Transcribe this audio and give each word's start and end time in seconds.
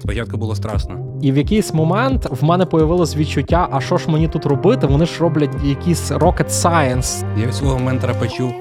Спочатку 0.00 0.36
було 0.36 0.54
страшно. 0.54 0.98
І 1.22 1.32
в 1.32 1.36
якийсь 1.36 1.74
момент 1.74 2.26
в 2.30 2.44
мене 2.44 2.66
появилось 2.66 3.16
відчуття, 3.16 3.68
а 3.72 3.80
що 3.80 3.98
ж 3.98 4.10
мені 4.10 4.28
тут 4.28 4.46
робити? 4.46 4.86
Вони 4.86 5.06
ж 5.06 5.20
роблять 5.20 5.50
якийсь 5.64 6.10
rocket 6.10 6.48
science. 6.50 7.24
Я 7.40 7.46
від 7.46 7.54
свого 7.54 7.78
ментора 7.78 8.14
почув 8.14 8.52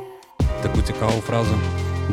таку 0.61 0.81
цікаву 0.81 1.21
фразу: 1.27 1.51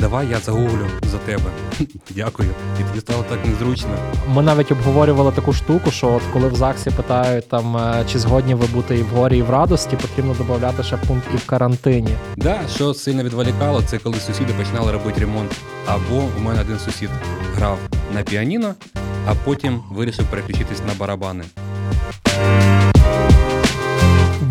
Давай 0.01 0.29
я 0.29 0.39
загуглю 0.39 0.87
за 1.03 1.19
тебе. 1.19 1.43
Дякую. 2.11 2.49
І 2.81 2.83
тоді 2.89 3.01
стало 3.01 3.25
так 3.29 3.39
незручно. 3.47 3.91
Ми 4.35 4.43
навіть 4.43 4.73
обговорювали 4.73 5.33
таку 5.33 5.53
штуку, 5.53 5.91
що 5.91 6.13
от 6.13 6.23
коли 6.33 6.49
в 6.49 6.55
ЗАГСі 6.55 6.91
питають 6.91 7.49
там, 7.49 7.77
е, 7.77 8.05
чи 8.13 8.19
згодні 8.19 8.55
ви 8.55 8.67
бути 8.67 8.99
і 8.99 9.03
в 9.03 9.09
горі, 9.09 9.39
і 9.39 9.43
в 9.43 9.51
радості, 9.51 9.97
потрібно 9.97 10.35
додати 10.35 10.83
ще 10.83 10.97
пункт 10.97 11.27
і 11.35 11.37
в 11.37 11.47
карантині. 11.47 12.11
Да, 12.37 12.59
що 12.75 12.95
сильно 12.95 13.23
відволікало, 13.23 13.83
це 13.87 13.99
коли 13.99 14.17
сусіди 14.17 14.53
починали 14.59 14.93
робити 14.93 15.21
ремонт. 15.21 15.57
Або 15.87 16.23
у 16.39 16.43
мене 16.43 16.61
один 16.61 16.79
сусід 16.79 17.11
грав 17.57 17.79
на 18.15 18.23
піаніно, 18.23 18.75
а 19.26 19.36
потім 19.36 19.80
вирішив 19.92 20.26
переключитись 20.26 20.82
на 20.88 20.94
барабани. 21.00 21.44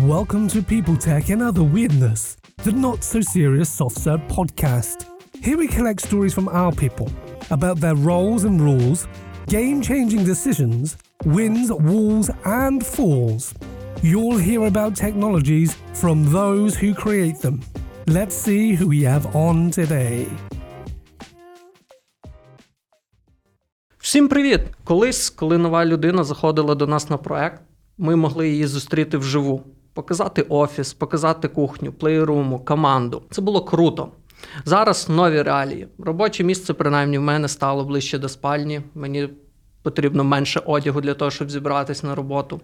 Welcome 0.07 0.49
to 0.49 0.61
People 0.73 0.97
Tech 1.07 1.29
and 1.29 1.41
Other 1.49 1.65
Weirdness, 1.75 2.21
the 2.65 2.73
not 2.85 2.99
so 3.11 3.19
serious 3.35 3.69
soft 3.79 3.97
serve 4.05 4.21
podcast. 4.37 4.97
Here 5.45 5.57
we 5.57 5.67
collect 5.67 5.99
stories 6.09 6.33
from 6.37 6.47
our 6.49 6.73
people 6.83 7.07
about 7.49 7.77
their 7.83 7.95
roles 7.95 8.43
and 8.43 8.57
rules, 8.69 8.99
game 9.47 9.81
changing 9.81 10.23
decisions, 10.23 10.97
wins, 11.25 11.71
walls, 11.71 12.27
and 12.45 12.85
falls. 12.95 13.53
You'll 14.01 14.37
hear 14.37 14.61
about 14.65 14.95
technologies 14.95 15.77
from 15.93 16.17
those 16.31 16.75
who 16.75 16.93
create 16.93 17.39
them. 17.39 17.61
Let's 18.07 18.35
see 18.35 18.73
who 18.73 18.87
we 18.87 19.03
have 19.03 19.35
on 19.35 19.71
today. 19.71 20.27
Всім 24.16 24.28
привіт! 24.28 24.60
Колись, 24.84 25.30
коли 25.30 25.58
нова 25.58 25.84
людина 25.84 26.24
заходила 26.24 26.74
до 26.74 26.86
нас 26.86 27.10
на 27.10 27.16
проект, 27.16 27.62
ми 27.98 28.16
могли 28.16 28.48
її 28.48 28.66
зустріти 28.66 29.18
вживу, 29.18 29.62
показати 29.94 30.42
офіс, 30.42 30.92
показати 30.92 31.48
кухню, 31.48 31.92
плейруму, 31.92 32.58
команду. 32.58 33.22
Це 33.30 33.42
було 33.42 33.64
круто. 33.64 34.08
Зараз 34.64 35.08
нові 35.08 35.42
реалії. 35.42 35.88
Робоче 35.98 36.44
місце, 36.44 36.74
принаймні, 36.74 37.18
в 37.18 37.22
мене 37.22 37.48
стало 37.48 37.84
ближче 37.84 38.18
до 38.18 38.28
спальні. 38.28 38.80
Мені 38.94 39.28
потрібно 39.82 40.24
менше 40.24 40.62
одягу 40.66 41.00
для 41.00 41.14
того, 41.14 41.30
щоб 41.30 41.50
зібратися 41.50 42.06
на 42.06 42.14
роботу. 42.14 42.60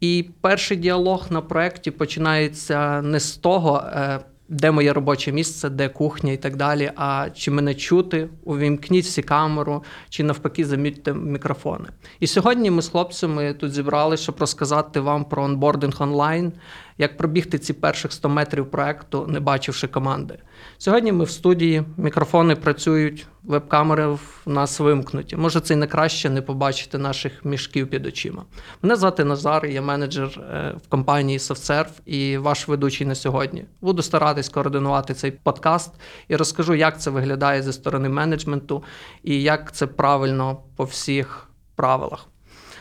І 0.00 0.30
перший 0.40 0.76
діалог 0.76 1.26
на 1.30 1.40
проєкті 1.40 1.90
починається 1.90 3.02
не 3.02 3.20
з 3.20 3.36
того, 3.36 3.82
е, 3.86 4.20
де 4.50 4.70
моє 4.70 4.92
робоче 4.92 5.32
місце, 5.32 5.70
де 5.70 5.88
кухня 5.88 6.32
і 6.32 6.36
так 6.36 6.56
далі. 6.56 6.92
А 6.96 7.28
чи 7.34 7.50
мене 7.50 7.74
чути, 7.74 8.28
увімкніть 8.44 9.04
всі 9.04 9.22
камеру, 9.22 9.84
чи 10.08 10.22
навпаки 10.22 10.64
замітьте 10.64 11.14
мікрофони. 11.14 11.88
І 12.20 12.26
сьогодні 12.26 12.70
ми 12.70 12.82
з 12.82 12.88
хлопцями 12.88 13.54
тут 13.54 13.72
зібрали, 13.72 14.16
щоб 14.16 14.36
розказати 14.40 15.00
вам 15.00 15.24
про 15.24 15.42
онбординг 15.42 16.02
онлайн, 16.02 16.52
як 17.00 17.16
пробігти 17.16 17.58
ці 17.58 17.72
перших 17.72 18.12
100 18.12 18.28
метрів 18.28 18.70
проекту, 18.70 19.26
не 19.26 19.40
бачивши 19.40 19.88
команди. 19.88 20.38
Сьогодні 20.78 21.12
ми 21.12 21.24
в 21.24 21.30
студії, 21.30 21.82
мікрофони 21.96 22.56
працюють, 22.56 23.26
веб-камери 23.42 24.06
в 24.06 24.42
нас 24.46 24.80
вимкнуті. 24.80 25.36
Може, 25.36 25.60
це 25.60 25.74
й 25.74 25.76
не 25.76 25.86
краще 25.86 26.30
не 26.30 26.42
побачити 26.42 26.98
наших 26.98 27.44
мішків 27.44 27.90
під 27.90 28.06
очима. 28.06 28.44
Мене 28.82 28.96
звати 28.96 29.24
Назар, 29.24 29.66
я 29.66 29.82
менеджер 29.82 30.40
е, 30.40 30.74
в 30.86 30.88
компанії 30.88 31.38
SoftServe 31.38 32.00
і 32.06 32.38
ваш 32.38 32.68
ведучий 32.68 33.06
на 33.06 33.14
сьогодні. 33.14 33.64
Буду 33.80 34.02
старатись 34.02 34.48
координувати 34.48 35.14
цей 35.14 35.30
подкаст 35.30 35.92
і 36.28 36.36
розкажу, 36.36 36.74
як 36.74 37.00
це 37.00 37.10
виглядає 37.10 37.62
зі 37.62 37.72
сторони 37.72 38.08
менеджменту 38.08 38.84
і 39.22 39.42
як 39.42 39.72
це 39.72 39.86
правильно 39.86 40.62
по 40.76 40.84
всіх 40.84 41.48
правилах. 41.76 42.26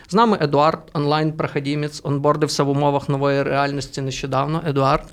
З 0.09 0.13
нами 0.13 0.37
Едуард, 0.41 0.79
онлайн-проходімець, 0.93 2.01
онбордився 2.03 2.63
в 2.63 2.69
умовах 2.69 3.09
нової 3.09 3.43
реальності 3.43 4.01
нещодавно. 4.01 4.63
Едуард. 4.67 5.05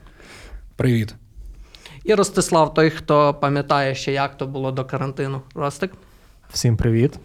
Привіт! 0.77 1.15
І 2.05 2.15
Ростислав, 2.15 2.75
той, 2.75 2.91
хто 2.91 3.35
пам'ятає 3.35 3.95
ще, 3.95 4.13
як 4.13 4.39
то 4.39 4.47
було 4.47 4.73
до 4.73 4.85
карантину. 4.85 5.43
Ростик. 5.55 5.93
Всім 6.51 6.77
привіт. 6.77 7.19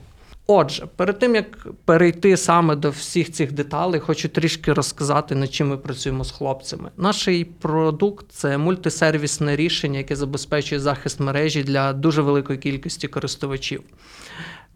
Отже, 0.48 0.86
перед 0.96 1.20
тим 1.20 1.36
як 1.36 1.68
перейти 1.86 2.38
саме 2.38 2.76
до 2.76 2.90
всіх 2.90 3.32
цих 3.32 3.52
деталей, 3.52 4.00
хочу 4.00 4.30
трішки 4.30 4.74
розказати, 4.74 5.36
над 5.36 5.54
чим 5.54 5.70
ми 5.70 5.78
працюємо 5.78 6.24
з 6.24 6.32
хлопцями. 6.32 6.92
Наш 6.98 7.30
продукт 7.60 8.26
це 8.32 8.58
мультисервісне 8.58 9.56
рішення, 9.56 9.98
яке 9.98 10.16
забезпечує 10.16 10.82
захист 10.82 11.20
мережі 11.20 11.64
для 11.64 11.94
дуже 11.94 12.22
великої 12.22 12.60
кількості 12.60 13.08
користувачів. 13.08 13.84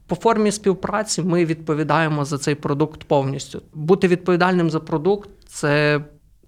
По 0.07 0.16
формі 0.16 0.51
співпраці 0.51 1.21
ми 1.21 1.45
відповідаємо 1.45 2.25
за 2.25 2.38
цей 2.38 2.55
продукт 2.55 3.03
повністю. 3.03 3.61
Бути 3.73 4.07
відповідальним 4.07 4.69
за 4.69 4.79
продукт 4.79 5.29
це 5.47 6.01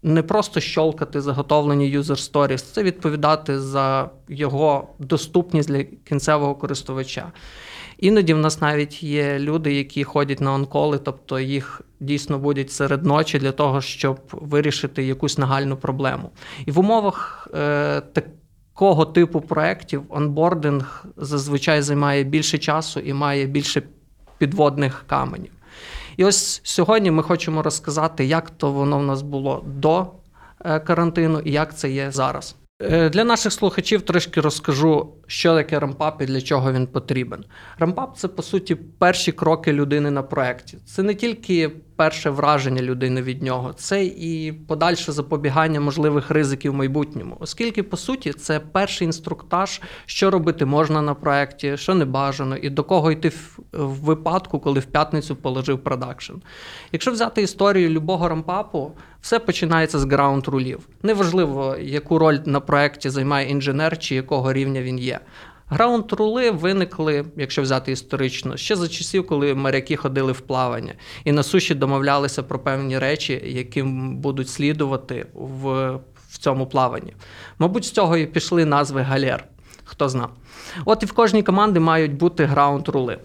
не 0.03 0.23
просто 0.23 0.59
щолкати 0.59 1.21
заготовлені 1.21 1.97
user 1.97 2.31
stories, 2.31 2.73
це 2.73 2.83
відповідати 2.83 3.59
за 3.59 4.09
його 4.29 4.87
доступність 4.99 5.69
для 5.69 5.83
кінцевого 5.83 6.55
користувача. 6.55 7.31
Іноді 7.97 8.33
в 8.33 8.37
нас 8.37 8.61
навіть 8.61 9.03
є 9.03 9.39
люди, 9.39 9.73
які 9.73 10.03
ходять 10.03 10.41
на 10.41 10.53
онколи, 10.53 10.97
тобто 10.97 11.39
їх 11.39 11.81
дійсно 11.99 12.39
будуть 12.39 12.71
серед 12.71 13.05
ночі 13.05 13.39
для 13.39 13.51
того, 13.51 13.81
щоб 13.81 14.19
вирішити 14.31 15.03
якусь 15.03 15.37
нагальну 15.37 15.77
проблему. 15.77 16.29
І 16.65 16.71
в 16.71 16.79
умовах 16.79 17.47
е, 17.53 18.01
такого 18.77 19.05
типу 19.05 19.41
проєктів 19.41 20.03
онбординг 20.09 21.05
зазвичай 21.17 21.81
займає 21.81 22.23
більше 22.23 22.57
часу 22.57 22.99
і 22.99 23.13
має 23.13 23.45
більше 23.45 23.81
підводних 24.37 25.03
каменів. 25.07 25.51
І 26.17 26.25
ось 26.25 26.61
сьогодні 26.63 27.11
ми 27.11 27.23
хочемо 27.23 27.61
розказати, 27.61 28.25
як 28.25 28.49
то 28.49 28.71
воно 28.71 28.99
в 28.99 29.03
нас 29.03 29.21
було 29.21 29.63
до 29.65 30.07
е, 30.65 30.79
карантину 30.79 31.39
і 31.39 31.51
як 31.51 31.77
це 31.77 31.91
є 31.91 32.11
зараз. 32.11 32.55
Е, 32.81 33.09
для 33.09 33.23
наших 33.23 33.53
слухачів 33.53 34.01
трошки 34.01 34.41
розкажу, 34.41 35.13
що 35.27 35.55
таке 35.55 35.79
рампап 35.79 36.21
і 36.21 36.25
для 36.25 36.41
чого 36.41 36.73
він 36.73 36.87
потрібен. 36.87 37.45
Ramp-up 37.79 38.17
це 38.17 38.27
по 38.27 38.41
суті 38.41 38.75
перші 38.75 39.31
кроки 39.31 39.73
людини 39.73 40.11
на 40.11 40.23
проєкті. 40.23 40.77
Це 40.85 41.03
не 41.03 41.15
тільки 41.15 41.71
перше 41.97 42.29
враження 42.29 42.81
людини 42.81 43.21
від 43.21 43.43
нього, 43.43 43.73
це 43.73 44.05
і 44.05 44.51
подальше 44.51 45.11
запобігання 45.11 45.79
можливих 45.79 46.31
ризиків 46.31 46.71
в 46.71 46.75
майбутньому, 46.75 47.37
оскільки, 47.39 47.83
по 47.83 47.97
суті, 47.97 48.33
це 48.33 48.59
перший 48.59 49.05
інструктаж, 49.05 49.81
що 50.05 50.31
робити 50.31 50.65
можна 50.65 51.01
на 51.01 51.13
проєкті, 51.13 51.77
що 51.77 51.95
не 51.95 52.05
бажано, 52.05 52.57
і 52.57 52.69
до 52.69 52.83
кого 52.83 53.11
йти 53.11 53.29
в, 53.29 53.59
випадку, 53.73 54.59
коли 54.59 54.79
в 54.79 54.85
п'ятницю 54.85 55.35
положив 55.35 55.83
production. 55.83 56.33
Якщо 56.91 57.11
взяти 57.11 57.41
історію 57.41 57.89
любого 57.89 58.29
ramp-up 58.29 58.77
у, 58.77 58.91
все 59.21 59.39
починається 59.39 59.99
з 59.99 60.05
ground 60.05 60.47
rule 60.47 60.66
ів. 60.66 60.79
Неважливо, 61.03 61.75
яку 61.81 62.19
роль 62.19 62.39
на 62.45 62.59
проєкті 62.59 63.09
займає 63.09 63.49
інженер 63.49 63.97
чи 63.97 64.15
якого 64.15 64.53
рівня 64.53 64.81
він 64.81 64.99
є. 64.99 65.19
Граунд-рули 65.69 66.51
виникли, 66.51 67.25
якщо 67.37 67.61
взяти 67.61 67.91
історично, 67.91 68.57
ще 68.57 68.75
за 68.75 68.87
часів, 68.87 69.27
коли 69.27 69.53
моряки 69.55 69.95
ходили 69.95 70.31
в 70.31 70.39
плавання 70.41 70.93
і 71.23 71.31
на 71.31 71.43
суші 71.43 71.75
домовлялися 71.75 72.43
про 72.43 72.59
певні 72.59 72.99
речі, 72.99 73.41
яким 73.45 74.17
будуть 74.17 74.49
слідувати 74.49 75.25
в, 75.33 75.95
в 76.29 76.37
цьому 76.37 76.67
плаванні. 76.67 77.13
Мабуть, 77.59 77.85
з 77.85 77.91
цього 77.91 78.17
і 78.17 78.25
пішли 78.25 78.65
назви 78.65 79.01
галер, 79.01 79.45
хто 79.83 80.09
зна. 80.09 80.29
От 80.85 81.03
і 81.03 81.05
в 81.05 81.11
кожній 81.11 81.43
команді 81.43 81.79
мають 81.79 82.13
бути 82.13 82.45
граунд-рули. 82.45 83.17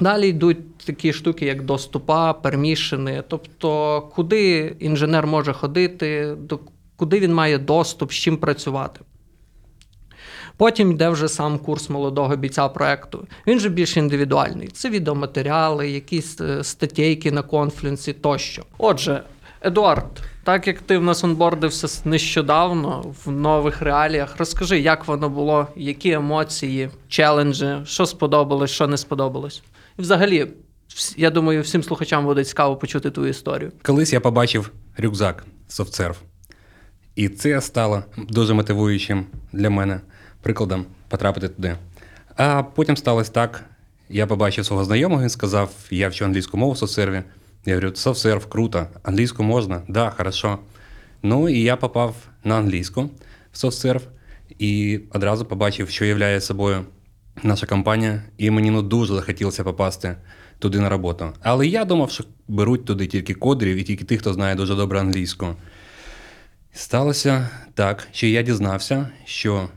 Далі 0.00 0.28
йдуть 0.28 0.78
такі 0.78 1.12
штуки, 1.12 1.46
як 1.46 1.62
доступа, 1.62 2.32
пермішини, 2.32 3.22
тобто 3.28 4.00
куди 4.14 4.76
інженер 4.78 5.26
може 5.26 5.52
ходити, 5.52 6.34
до, 6.38 6.60
куди 6.96 7.20
він 7.20 7.34
має 7.34 7.58
доступ, 7.58 8.12
з 8.12 8.14
чим 8.14 8.36
працювати. 8.36 9.00
Потім 10.58 10.90
йде 10.90 11.08
вже 11.08 11.28
сам 11.28 11.58
курс 11.58 11.90
молодого 11.90 12.36
бійця 12.36 12.68
проекту. 12.68 13.26
Він 13.46 13.60
же 13.60 13.68
більш 13.68 13.96
індивідуальний. 13.96 14.68
Це 14.68 14.90
відеоматеріали, 14.90 15.90
якісь 15.90 16.40
е, 16.40 16.64
статейки 16.64 17.32
на 17.32 17.42
конфлюенсі 17.42 18.12
тощо. 18.12 18.62
Отже, 18.78 19.22
Едуард, 19.62 20.22
так 20.44 20.66
як 20.66 20.80
ти 20.80 20.98
в 20.98 21.02
нас 21.02 21.24
онбордився 21.24 22.02
нещодавно 22.08 23.14
в 23.24 23.30
нових 23.30 23.82
реаліях, 23.82 24.36
розкажи, 24.38 24.80
як 24.80 25.08
воно 25.08 25.28
було, 25.28 25.66
які 25.76 26.10
емоції, 26.10 26.90
челенджі, 27.08 27.76
що 27.84 28.06
сподобалось, 28.06 28.70
що 28.70 28.86
не 28.86 28.96
сподобалось. 28.96 29.62
І 29.98 30.02
взагалі, 30.02 30.46
я 31.16 31.30
думаю, 31.30 31.62
всім 31.62 31.82
слухачам 31.82 32.24
буде 32.24 32.44
цікаво 32.44 32.76
почути 32.76 33.10
твою 33.10 33.30
історію. 33.30 33.72
Колись 33.82 34.12
я 34.12 34.20
побачив 34.20 34.70
рюкзак 34.98 35.44
SoftServe. 35.70 36.16
І 37.14 37.28
це 37.28 37.60
стало 37.60 38.02
дуже 38.16 38.54
мотивуючим 38.54 39.26
для 39.52 39.70
мене 39.70 40.00
прикладом 40.42 40.86
потрапити 41.08 41.48
туди. 41.48 41.76
А 42.36 42.62
потім 42.62 42.96
сталося 42.96 43.32
так: 43.32 43.64
я 44.08 44.26
побачив 44.26 44.66
свого 44.66 44.84
знайомого, 44.84 45.22
він 45.22 45.28
сказав: 45.28 45.70
я 45.90 46.08
вчу 46.08 46.24
англійську 46.24 46.56
мову 46.56 46.72
в 46.72 46.78
софтсерві. 46.78 47.22
Я 47.66 47.74
говорю, 47.74 47.96
софтсерв, 47.96 48.46
круто, 48.46 48.86
англійську 49.02 49.42
можна? 49.42 49.82
Да, 49.88 50.10
хорошо. 50.10 50.58
Ну 51.22 51.48
і 51.48 51.60
я 51.60 51.76
попав 51.76 52.14
на 52.44 52.58
англійську 52.58 53.10
в 53.52 53.58
софтсерв 53.58 54.02
і 54.58 55.00
одразу 55.12 55.44
побачив, 55.44 55.90
що 55.90 56.04
являє 56.04 56.40
собою 56.40 56.84
наша 57.42 57.66
компанія, 57.66 58.22
і 58.38 58.50
мені 58.50 58.70
ну 58.70 58.82
дуже 58.82 59.14
захотілося 59.14 59.64
попасти 59.64 60.16
туди 60.58 60.80
на 60.80 60.88
роботу. 60.88 61.32
Але 61.42 61.66
я 61.66 61.84
думав, 61.84 62.10
що 62.10 62.24
беруть 62.48 62.84
туди 62.84 63.06
тільки 63.06 63.34
кодерів 63.34 63.76
і 63.76 63.82
тільки 63.82 64.04
тих, 64.04 64.20
хто 64.20 64.32
знає 64.32 64.54
дуже 64.54 64.74
добре 64.74 65.00
англійську. 65.00 65.46
Сталося 66.72 67.48
так, 67.74 68.08
що 68.12 68.26
я 68.26 68.42
дізнався, 68.42 69.08
що 69.24 69.68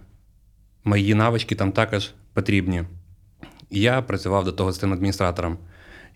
мої 0.83 1.15
навички 1.15 1.55
там 1.55 1.71
також 1.71 2.11
потрібні. 2.33 2.83
Я 3.69 4.01
працював 4.01 4.45
до 4.45 4.51
того 4.51 4.71
системним 4.71 4.97
адміністратором. 4.97 5.57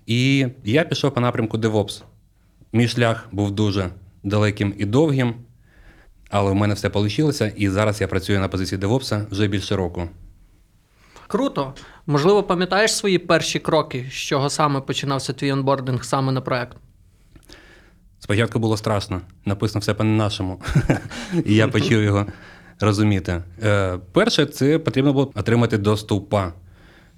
І 0.06 0.48
я 0.64 0.84
пішов 0.84 1.14
по 1.14 1.22
напрямку 1.22 1.58
DevOps. 1.58 2.04
Мій 2.74 2.88
шлях 2.88 3.28
був 3.32 3.52
дуже 3.52 3.90
далеким 4.24 4.74
і 4.78 4.86
довгим, 4.86 5.36
але 6.30 6.52
в 6.52 6.56
мене 6.56 6.74
все 6.74 6.88
вийшло, 6.90 7.32
і 7.56 7.70
зараз 7.70 8.02
я 8.02 8.08
працюю 8.08 8.40
на 8.40 8.48
позиції 8.48 8.82
DevOps 8.82 9.30
вже 9.32 9.48
більше 9.48 9.76
року. 9.76 10.10
Круто. 11.28 11.74
Можливо, 12.08 12.44
пам'ятаєш 12.44 12.96
свої 12.96 13.18
перші 13.18 13.60
кроки, 13.60 14.06
з 14.12 14.14
чого 14.14 14.50
саме 14.50 14.82
починався 14.82 15.34
твій 15.34 15.52
онбординг 15.52 16.04
саме 16.04 16.32
на 16.32 16.42
проект? 16.42 16.78
Спочатку 18.20 18.60
було 18.60 18.78
страшно, 18.78 19.22
написано 19.46 19.80
все 19.80 19.94
по-нашому, 19.94 20.62
і 21.46 21.56
я 21.56 21.68
почав 21.68 22.02
його 22.02 22.26
розуміти. 22.80 23.44
Е, 23.64 24.00
перше, 24.12 24.46
це 24.46 24.80
потрібно 24.80 25.14
було 25.14 25.32
отримати 25.36 25.78
доступа 25.78 26.54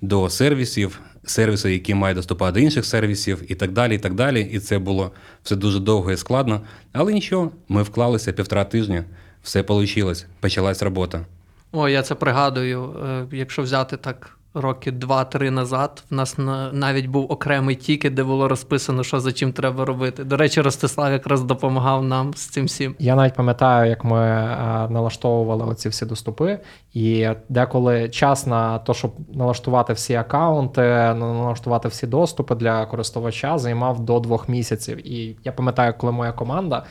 до 0.01 0.29
сервісів, 0.29 0.99
сервіси, 1.23 1.73
які 1.73 1.93
мають 1.93 2.15
доступа 2.15 2.51
до 2.51 2.59
інших 2.59 2.85
сервісів, 2.85 3.51
і 3.51 3.55
так 3.55 3.71
далі. 3.71 3.95
І 3.95 3.99
так 3.99 4.13
далі. 4.13 4.41
І 4.41 4.59
це 4.59 4.79
було 4.79 5.11
все 5.43 5.55
дуже 5.55 5.79
довго 5.79 6.11
і 6.11 6.17
складно. 6.17 6.61
Але 6.93 7.13
нічого, 7.13 7.51
ми 7.69 7.83
вклалися 7.83 8.33
півтора 8.33 8.63
тижня, 8.63 9.03
все 9.43 9.61
вийшло, 9.61 10.13
почалась 10.39 10.81
робота. 10.81 11.25
О, 11.71 11.89
я 11.89 12.03
це 12.03 12.15
пригадую. 12.15 12.95
Е, 13.05 13.25
Якщо 13.31 13.61
взяти 13.61 13.97
так 13.97 14.37
роки 14.61 14.91
два-три 14.91 15.51
назад, 15.51 16.03
в 16.11 16.13
нас 16.13 16.35
навіть 16.71 17.05
був 17.05 17.31
окремий 17.31 17.75
тікет, 17.75 18.13
де 18.13 18.23
було 18.23 18.47
розписано, 18.47 19.03
що 19.03 19.19
за 19.19 19.31
чим 19.31 19.53
треба 19.53 19.85
робити. 19.85 20.23
До 20.23 20.37
речі, 20.37 20.61
Ростислав 20.61 21.11
якраз 21.11 21.43
допомагав 21.43 22.03
нам 22.03 22.33
з 22.33 22.47
цим 22.47 22.65
всім. 22.65 22.95
Я 22.99 23.15
навіть 23.15 23.33
пам'ятаю, 23.33 23.89
як 23.89 24.03
ми 24.03 24.19
е, 24.19 24.55
налаштовували 24.89 25.65
оці 25.65 25.89
всі 25.89 26.05
доступи, 26.05 26.59
і 26.93 27.29
деколи 27.49 28.09
час 28.09 28.47
на 28.47 28.79
те, 28.79 28.93
щоб 28.93 29.11
налаштувати 29.33 29.93
всі 29.93 30.15
акаунти, 30.15 30.81
налаштувати 30.81 31.87
всі 31.87 32.07
доступи 32.07 32.55
для 32.55 32.85
користувача, 32.85 33.57
займав 33.57 33.99
до 33.99 34.19
двох 34.19 34.49
місяців. 34.49 35.07
І 35.11 35.37
я 35.43 35.51
пам'ятаю, 35.51 35.93
коли 35.97 36.11
моя 36.11 36.31
команда 36.31 36.83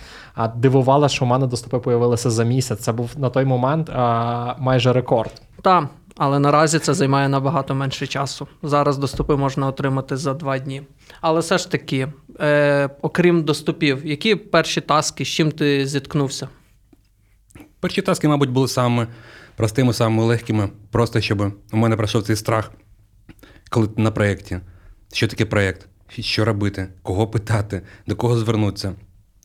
дивувала, 0.57 1.09
що 1.09 1.25
в 1.25 1.29
мене 1.29 1.47
доступи 1.47 1.79
появилися 1.79 2.31
за 2.31 2.45
місяць. 2.45 2.81
Це 2.81 2.93
був 2.93 3.11
на 3.17 3.31
той 3.31 3.45
момент 3.45 3.91
майже 4.59 4.93
рекорд. 4.93 5.43
Та, 5.63 5.89
але 6.17 6.39
наразі 6.39 6.79
це 6.79 6.95
займає 6.95 7.29
набагато 7.29 7.75
менше 7.75 8.07
часу. 8.07 8.49
Зараз 8.63 8.99
доступи 8.99 9.37
можна 9.37 9.67
отримати 9.67 10.17
за 10.17 10.35
два 10.35 10.59
дні. 10.59 10.83
Але 11.21 11.41
все 11.41 11.59
ж 11.59 11.71
таки, 11.71 12.09
е, 12.41 12.91
окрім 13.03 13.43
доступів, 13.43 14.07
які 14.07 14.35
перші 14.35 14.81
таски, 14.81 15.25
з 15.25 15.29
чим 15.29 15.53
ти 15.53 15.87
зіткнувся? 15.87 16.49
Перші 17.81 18.03
таски, 18.03 18.29
мабуть, 18.29 18.51
були 18.51 18.69
самими 18.69 19.07
простими, 19.57 19.93
самими 19.93 20.23
легкими, 20.23 20.69
просто 20.91 21.21
щоб 21.21 21.53
у 21.73 21.77
мене 21.77 21.97
пройшов 21.97 22.23
цей 22.23 22.37
страх, 22.37 22.73
коли 23.71 23.89
ти 23.89 24.03
на 24.03 24.11
проєкті. 24.11 24.61
Що 25.13 25.29
таке 25.29 25.45
проєкт? 25.45 25.89
Що 26.09 26.45
робити, 26.45 26.89
кого 27.03 27.27
питати, 27.27 27.83
до 28.07 28.17
кого 28.17 28.39
звернутися. 28.39 28.93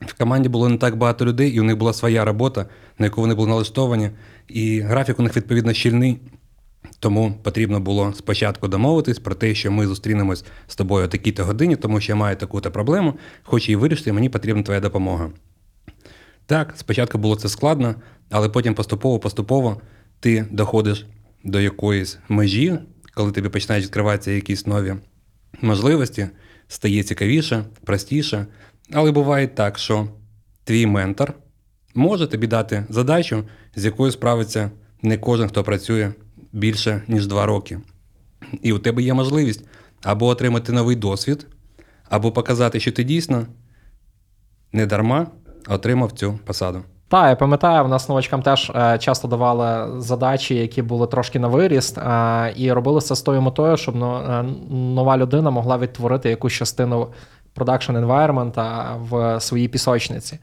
В 0.01 0.17
команді 0.17 0.49
було 0.49 0.69
не 0.69 0.77
так 0.77 0.95
багато 0.95 1.25
людей, 1.25 1.51
і 1.51 1.59
у 1.59 1.63
них 1.63 1.77
була 1.77 1.93
своя 1.93 2.25
робота, 2.25 2.65
на 2.97 3.05
яку 3.05 3.21
вони 3.21 3.35
були 3.35 3.49
налаштовані, 3.49 4.09
і 4.47 4.79
графік 4.79 5.19
у 5.19 5.23
них 5.23 5.37
відповідно 5.37 5.73
щільний. 5.73 6.19
Тому 6.99 7.33
потрібно 7.43 7.79
було 7.79 8.13
спочатку 8.13 8.67
домовитись 8.67 9.19
про 9.19 9.35
те, 9.35 9.55
що 9.55 9.71
ми 9.71 9.87
зустрінемось 9.87 10.45
з 10.67 10.75
тобою 10.75 11.05
о 11.05 11.07
такій-то 11.07 11.45
годині, 11.45 11.75
тому 11.75 12.01
що 12.01 12.11
я 12.11 12.15
маю 12.15 12.35
таку-то 12.35 12.71
проблему, 12.71 13.13
хочу 13.43 13.65
її 13.65 13.75
вирішити, 13.75 14.13
мені 14.13 14.29
потрібна 14.29 14.63
твоя 14.63 14.79
допомога. 14.79 15.31
Так, 16.45 16.73
спочатку 16.77 17.17
було 17.17 17.35
це 17.35 17.49
складно, 17.49 17.95
але 18.29 18.49
потім 18.49 18.73
поступово-поступово 18.73 19.81
ти 20.19 20.45
доходиш 20.51 21.05
до 21.43 21.59
якоїсь 21.59 22.17
межі, 22.29 22.79
коли 23.13 23.31
тобі 23.31 23.49
починають 23.49 23.85
відкриватися 23.85 24.31
якісь 24.31 24.67
нові 24.67 24.95
можливості, 25.61 26.27
стає 26.67 27.03
цікавіше, 27.03 27.65
простіше. 27.85 28.45
Але 28.93 29.11
буває 29.11 29.47
так, 29.47 29.77
що 29.77 30.07
твій 30.63 30.85
ментор 30.85 31.33
може 31.95 32.27
тобі 32.27 32.47
дати 32.47 32.85
задачу, 32.89 33.43
з 33.75 33.85
якою 33.85 34.11
справиться 34.11 34.71
не 35.01 35.17
кожен, 35.17 35.47
хто 35.47 35.63
працює 35.63 36.11
більше, 36.53 37.01
ніж 37.07 37.27
два 37.27 37.45
роки. 37.45 37.79
І 38.61 38.73
у 38.73 38.79
тебе 38.79 39.03
є 39.03 39.13
можливість 39.13 39.65
або 40.03 40.27
отримати 40.27 40.71
новий 40.71 40.95
досвід, 40.95 41.47
або 42.09 42.31
показати, 42.31 42.79
що 42.79 42.91
ти 42.91 43.03
дійсно 43.03 43.45
не 44.71 44.85
дарма 44.85 45.27
отримав 45.67 46.11
цю 46.11 46.39
посаду. 46.45 46.81
Так, 47.07 47.29
я 47.29 47.35
пам'ятаю, 47.35 47.85
в 47.85 47.87
нас 47.87 48.09
новачкам 48.09 48.41
теж 48.41 48.71
е, 48.75 48.97
часто 48.97 49.27
давали 49.27 50.01
задачі, 50.01 50.55
які 50.55 50.81
були 50.81 51.07
трошки 51.07 51.39
на 51.39 51.47
виріст, 51.47 51.97
е, 51.97 52.53
і 52.55 52.71
робили 52.71 53.01
це 53.01 53.15
з 53.15 53.21
тою 53.21 53.41
метою, 53.41 53.77
щоб 53.77 53.95
ну, 53.95 54.17
е, 54.17 54.43
нова 54.73 55.17
людина 55.17 55.51
могла 55.51 55.77
відтворити 55.77 56.29
якусь 56.29 56.53
частину 56.53 57.07
environment 57.55 58.95
в 58.99 59.39
своїй 59.41 59.67
пісочниці. 59.67 60.39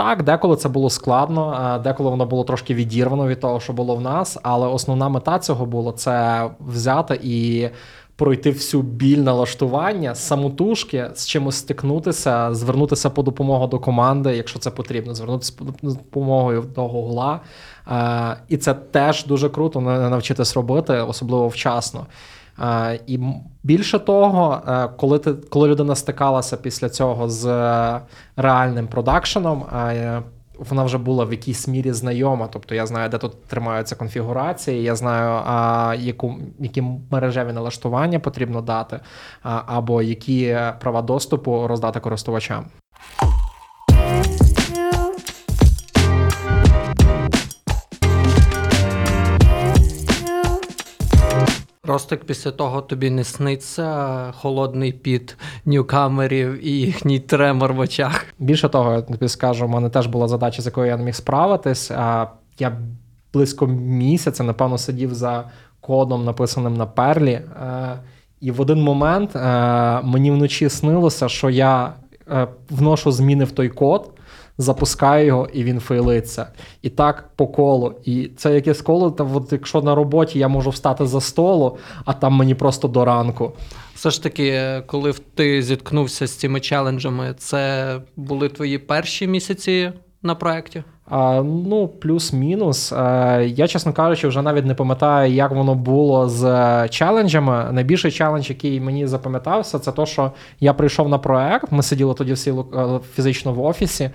Так, 0.00 0.22
деколи 0.22 0.56
це 0.56 0.68
було 0.68 0.90
складно, 0.90 1.74
е, 1.76 1.78
деколи 1.78 2.10
воно 2.10 2.26
було 2.26 2.44
трошки 2.44 2.74
відірвано 2.74 3.26
від 3.26 3.40
того, 3.40 3.60
що 3.60 3.72
було 3.72 3.96
в 3.96 4.00
нас, 4.00 4.38
але 4.42 4.66
основна 4.66 5.08
мета 5.08 5.38
цього 5.38 5.66
було 5.66 5.92
це 5.92 6.50
взяти 6.60 7.20
і 7.22 7.68
пройти 8.16 8.50
всю 8.50 8.82
біль 8.82 9.18
налаштування, 9.18 10.14
самотужки, 10.14 11.10
з 11.14 11.26
чимось 11.26 11.56
стикнутися, 11.56 12.54
звернутися 12.54 13.10
по 13.10 13.22
допомогу 13.22 13.66
до 13.66 13.78
команди, 13.78 14.36
якщо 14.36 14.58
це 14.58 14.70
потрібно, 14.70 15.14
звернутися 15.14 15.52
по 15.58 15.64
допомогою 15.82 16.64
до 16.74 16.88
гугла. 16.88 17.40
Е, 17.92 18.36
і 18.48 18.56
це 18.56 18.74
теж 18.74 19.26
дуже 19.26 19.48
круто 19.48 19.80
на- 19.80 20.10
навчитись 20.10 20.56
робити, 20.56 20.92
особливо 20.92 21.48
вчасно. 21.48 22.06
Е, 22.60 23.00
І 23.06 23.18
більше 23.62 23.98
того, 23.98 24.62
е, 24.68 24.88
коли 24.96 25.18
ти 25.18 25.32
коли 25.32 25.68
людина 25.68 25.94
стикалася 25.94 26.56
після 26.56 26.88
цього 26.88 27.28
з 27.28 27.46
е, 27.46 28.00
реальним 28.36 28.86
продакшеном, 28.86 29.64
вона 30.70 30.84
вже 30.84 30.98
була 30.98 31.24
в 31.24 31.32
якійсь 31.32 31.68
мірі 31.68 31.92
знайома. 31.92 32.48
Тобто 32.52 32.74
я 32.74 32.86
знаю, 32.86 33.08
де 33.08 33.18
тут 33.18 33.44
тримаються 33.44 33.96
конфігурації, 33.96 34.82
я 34.82 34.96
знаю, 34.96 35.42
яку, 36.00 36.34
які 36.58 36.82
мережеві 37.10 37.52
налаштування 37.52 38.20
потрібно 38.20 38.60
дати, 38.60 39.00
або 39.42 40.02
які 40.02 40.58
права 40.80 41.02
доступу 41.02 41.66
роздати 41.66 42.00
користувачам. 42.00 42.64
Ростик, 51.90 52.24
після 52.24 52.50
того 52.50 52.80
тобі 52.80 53.10
не 53.10 53.24
сниться 53.24 54.32
холодний 54.32 54.92
піт 54.92 55.36
ньюкамерів 55.64 56.66
і 56.66 56.70
їхній 56.70 57.20
тремор 57.20 57.72
в 57.72 57.78
очах. 57.78 58.26
Більше 58.38 58.68
того, 58.68 58.92
я 58.92 59.02
тобі 59.02 59.28
скажу, 59.28 59.66
у 59.66 59.68
мене 59.68 59.88
теж 59.88 60.06
була 60.06 60.28
задача, 60.28 60.62
з 60.62 60.66
якою 60.66 60.86
я 60.86 60.96
не 60.96 61.04
міг 61.04 61.14
справитись. 61.14 61.90
А 61.90 62.26
я 62.58 62.78
близько 63.32 63.66
місяця, 63.66 64.44
напевно, 64.44 64.78
сидів 64.78 65.14
за 65.14 65.44
кодом, 65.80 66.24
написаним 66.24 66.74
на 66.74 66.86
перлі. 66.86 67.32
Е, 67.32 67.98
І 68.40 68.50
в 68.50 68.60
один 68.60 68.82
момент 68.82 69.36
е, 69.36 69.40
мені 70.02 70.30
вночі 70.30 70.68
снилося, 70.68 71.28
що 71.28 71.50
я 71.50 71.92
е, 72.30 72.48
вношу 72.70 73.12
зміни 73.12 73.44
в 73.44 73.50
той 73.50 73.68
код. 73.68 74.10
Запускаю 74.60 75.26
його, 75.26 75.48
і 75.52 75.64
він 75.64 75.80
фейлиться. 75.80 76.46
І 76.82 76.88
так 76.88 77.30
по 77.36 77.46
колу. 77.46 77.94
І 78.04 78.30
це 78.36 78.54
якесь 78.54 78.82
коло, 78.82 79.10
та 79.10 79.24
от 79.24 79.52
якщо 79.52 79.82
на 79.82 79.94
роботі 79.94 80.38
я 80.38 80.48
можу 80.48 80.70
встати 80.70 81.06
за 81.06 81.20
столу, 81.20 81.78
а 82.04 82.12
там 82.12 82.32
мені 82.32 82.54
просто 82.54 82.88
до 82.88 83.04
ранку. 83.04 83.52
Все 83.94 84.10
ж 84.10 84.22
таки, 84.22 84.82
коли 84.86 85.12
ти 85.34 85.62
зіткнувся 85.62 86.26
з 86.26 86.32
цими 86.32 86.60
челенджами, 86.60 87.34
це 87.38 87.94
були 88.16 88.48
твої 88.48 88.78
перші 88.78 89.26
місяці 89.26 89.92
на 90.22 90.34
проєкті? 90.34 90.84
Ну, 91.44 91.88
плюс-мінус. 92.00 92.92
Я, 93.46 93.68
чесно 93.68 93.92
кажучи, 93.92 94.28
вже 94.28 94.42
навіть 94.42 94.66
не 94.66 94.74
пам'ятаю, 94.74 95.32
як 95.32 95.50
воно 95.50 95.74
було 95.74 96.28
з 96.28 96.88
челенджами. 96.88 97.68
Найбільший 97.72 98.10
челендж, 98.10 98.48
який 98.50 98.80
мені 98.80 99.06
запам'ятався, 99.06 99.78
це 99.78 99.92
те, 99.92 100.06
що 100.06 100.32
я 100.60 100.74
прийшов 100.74 101.08
на 101.08 101.18
проект. 101.18 101.72
Ми 101.72 101.82
сиділи 101.82 102.14
тоді 102.14 102.32
всі 102.32 102.50
е, 102.50 102.54
фізично 103.14 103.52
в 103.52 103.60
офісі. 103.60 104.10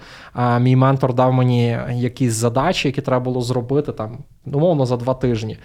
Мій 0.59 0.75
ментор 0.75 1.13
дав 1.13 1.33
мені 1.33 1.79
якісь 1.93 2.33
задачі, 2.33 2.87
які 2.87 3.01
треба 3.01 3.23
було 3.23 3.41
зробити 3.41 3.91
там, 3.91 4.17
умовно, 4.53 4.85
за 4.85 4.97
два 4.97 5.13
тижні. 5.13 5.57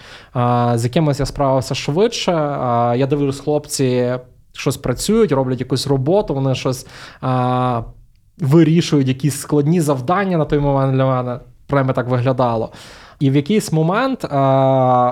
З 0.74 0.80
якимось 0.84 1.20
я 1.20 1.26
справився 1.26 1.74
швидше. 1.74 2.32
Я 2.96 3.06
дивлюсь, 3.10 3.40
хлопці 3.40 4.14
щось 4.52 4.76
працюють, 4.76 5.32
роблять 5.32 5.60
якусь 5.60 5.86
роботу, 5.86 6.34
вони 6.34 6.54
щось. 6.54 6.86
Вирішують 8.40 9.08
якісь 9.08 9.40
складні 9.40 9.80
завдання 9.80 10.38
на 10.38 10.44
той 10.44 10.58
момент 10.58 10.94
для 10.94 11.06
мене. 11.06 11.38
Прямо 11.66 11.92
так 11.92 12.08
виглядало. 12.08 12.72
І 13.20 13.30
в 13.30 13.36
якийсь 13.36 13.72
момент 13.72 14.24
е, 14.24 14.28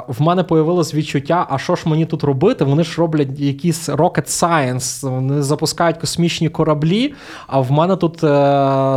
в 0.08 0.22
мене 0.22 0.44
появилось 0.44 0.94
відчуття, 0.94 1.46
а 1.50 1.58
що 1.58 1.76
ж 1.76 1.88
мені 1.88 2.06
тут 2.06 2.24
робити? 2.24 2.64
Вони 2.64 2.84
ж 2.84 3.00
роблять 3.00 3.40
якийсь 3.40 3.88
rocket 3.88 4.26
science, 4.26 5.10
вони 5.10 5.42
запускають 5.42 5.96
космічні 5.96 6.48
кораблі, 6.48 7.14
а 7.46 7.60
в 7.60 7.72
мене 7.72 7.96
тут 7.96 8.24
е, 8.24 8.28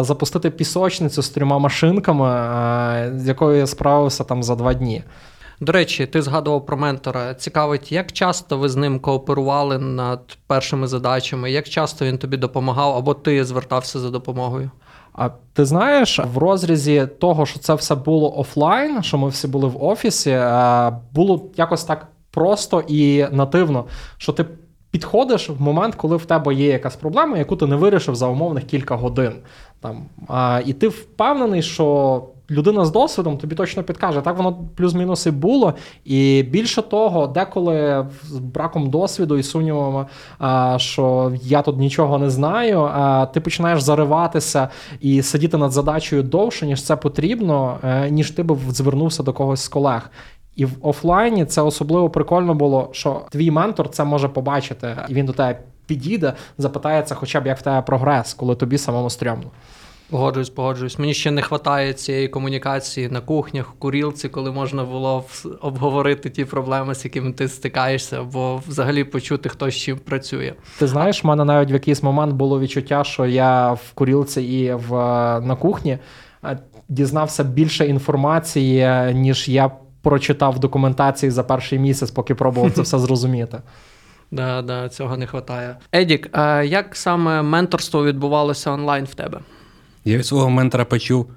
запустити 0.02 0.50
пісочницю 0.50 1.22
з 1.22 1.30
трьома 1.30 1.60
машинками, 1.60 2.30
е, 2.30 3.14
з 3.16 3.28
якою 3.28 3.58
я 3.58 3.68
справився 3.68 4.24
там 4.24 4.44
за 4.44 4.56
два 4.56 4.74
дні. 4.74 5.04
До 5.62 5.72
речі, 5.72 6.06
ти 6.06 6.22
згадував 6.22 6.66
про 6.66 6.78
ментора. 6.78 7.34
Цікавить, 7.34 7.92
як 7.92 8.12
часто 8.12 8.58
ви 8.58 8.70
з 8.70 8.76
ним 8.76 9.00
кооперували 9.00 9.78
над 9.78 10.38
першими 10.48 10.88
задачами, 10.88 11.52
як 11.52 11.70
часто 11.70 12.06
він 12.06 12.18
тобі 12.18 12.38
допомагав, 12.38 12.96
або 12.96 13.14
ти 13.14 13.46
звертався 13.46 14.00
за 14.00 14.10
допомогою? 14.10 14.72
А 15.14 15.30
ти 15.54 15.66
знаєш, 15.66 16.20
в 16.34 16.38
розрізі 16.38 17.08
того, 17.20 17.46
що 17.46 17.60
це 17.60 17.74
все 17.74 17.96
було 17.96 18.38
офлайн, 18.38 19.04
що 19.04 19.18
ми 19.18 19.30
всі 19.30 19.48
були 19.48 19.68
в 19.68 19.84
офісі, 19.84 20.30
е, 20.30 20.92
було 21.12 21.46
якось 21.58 21.84
так 21.84 22.08
просто 22.32 22.84
і 22.88 23.26
нативно, 23.32 23.86
що 24.18 24.34
ти 24.34 24.46
підходиш 24.92 25.50
в 25.50 25.62
момент, 25.62 25.96
коли 25.96 26.16
в 26.16 26.26
тебе 26.26 26.54
є 26.54 26.68
якась 26.68 26.96
проблема, 26.96 27.38
яку 27.38 27.56
ти 27.56 27.68
не 27.68 27.76
вирішив 27.76 28.16
за 28.16 28.28
умовних 28.28 28.64
кілька 28.66 28.96
годин. 28.96 29.34
Там, 29.80 30.06
а, 30.28 30.62
І 30.66 30.74
ти 30.74 30.88
впевнений, 30.88 31.62
що 31.62 32.24
людина 32.52 32.86
з 32.86 32.92
досвідом 32.92 33.38
тобі 33.38 33.56
точно 33.56 33.84
підкаже. 33.84 34.22
Так 34.22 34.38
воно 34.38 34.58
плюс-мінус 34.76 35.26
і 35.26 35.32
було. 35.32 35.74
І 36.06 36.44
більше 36.44 36.82
того, 36.82 37.28
деколи 37.28 38.06
з 38.24 38.38
браком 38.38 38.90
досвіду 38.90 39.38
і 39.38 39.44
сумнівами, 39.44 40.06
що 40.78 41.34
я 41.44 41.62
тут 41.62 41.78
нічого 41.78 42.18
не 42.18 42.30
знаю, 42.30 42.90
ти 43.34 43.42
починаєш 43.42 43.82
зариватися 43.82 44.70
і 45.00 45.22
сидіти 45.22 45.58
над 45.58 45.72
задачею 45.72 46.24
довше, 46.24 46.66
ніж 46.66 46.84
це 46.84 46.96
потрібно, 46.96 47.78
е, 47.84 48.10
ніж 48.10 48.32
ти 48.32 48.44
би 48.44 48.58
звернувся 48.70 49.24
до 49.24 49.34
когось 49.34 49.62
з 49.62 49.68
колег. 49.68 50.10
І 50.56 50.66
в 50.66 50.72
офлайні 50.82 51.46
це 51.46 51.62
особливо 51.62 52.10
прикольно 52.10 52.54
було, 52.54 52.90
що 52.92 53.22
твій 53.30 53.52
ментор 53.52 53.90
це 53.90 54.04
може 54.04 54.28
побачити, 54.28 54.98
і 55.10 55.14
він 55.14 55.26
до 55.26 55.34
тебе 55.34 55.60
підійде, 55.86 56.34
запитається, 56.58 57.16
хоча 57.16 57.42
б 57.42 57.48
як 57.48 57.58
в 57.58 57.62
тебе 57.62 57.82
прогрес, 57.82 58.34
коли 58.34 58.56
тобі 58.56 58.78
самому 58.78 59.10
стрьомно. 59.10 59.48
Погоджуюсь, 60.12 60.50
погоджуюсь. 60.50 61.00
Мені 61.00 61.14
ще 61.14 61.32
не 61.32 61.42
вистачає 61.42 61.94
цієї 61.94 62.28
комунікації 62.28 63.10
на 63.10 63.22
кухнях, 63.22 63.70
в 63.70 63.72
курілці, 63.80 64.30
коли 64.30 64.52
можна 64.52 64.84
було 64.84 65.26
обговорити 65.62 66.30
ті 66.30 66.46
проблеми, 66.46 66.96
з 66.96 67.06
якими 67.06 67.32
ти 67.32 67.48
стикаєшся, 67.48 68.20
або 68.20 68.62
взагалі 68.68 69.04
почути, 69.04 69.50
хто 69.50 69.70
з 69.70 69.76
чим 69.76 69.98
працює. 69.98 70.54
Ти 70.80 70.88
знаєш, 70.88 71.24
в 71.24 71.28
мене 71.28 71.46
навіть 71.46 71.72
в 71.72 71.74
якийсь 71.74 72.04
момент 72.04 72.34
було 72.34 72.60
відчуття, 72.60 73.04
що 73.04 73.26
я 73.26 73.72
в 73.72 73.92
курілці 73.94 74.42
і 74.42 74.74
в, 74.74 74.92
на 75.40 75.56
кухні 75.56 75.98
е, 76.46 76.60
дізнався 76.90 77.44
більше 77.44 77.86
інформації, 77.86 78.80
е, 78.80 79.14
ніж 79.14 79.50
я 79.50 79.72
прочитав 80.02 80.60
документації 80.60 81.32
за 81.32 81.44
перший 81.44 81.80
місяць, 81.80 82.12
поки 82.12 82.36
пробував 82.36 82.72
це 82.72 82.82
все 82.82 83.00
зрозуміти. 83.06 83.62
Да, 84.32 84.62
да, 84.62 84.90
цього 84.90 85.18
не 85.18 85.26
вистачає. 85.26 85.78
Едік, 85.96 86.30
а 86.32 86.64
як 86.64 86.96
саме 86.96 87.42
менторство 87.42 88.06
відбувалося 88.06 88.72
онлайн 88.72 89.06
в 89.06 89.16
тебе? 89.16 89.40
Я 90.06 90.18
від 90.18 90.26
свого 90.26 90.50
ментора 90.50 90.86
почув 90.86 91.32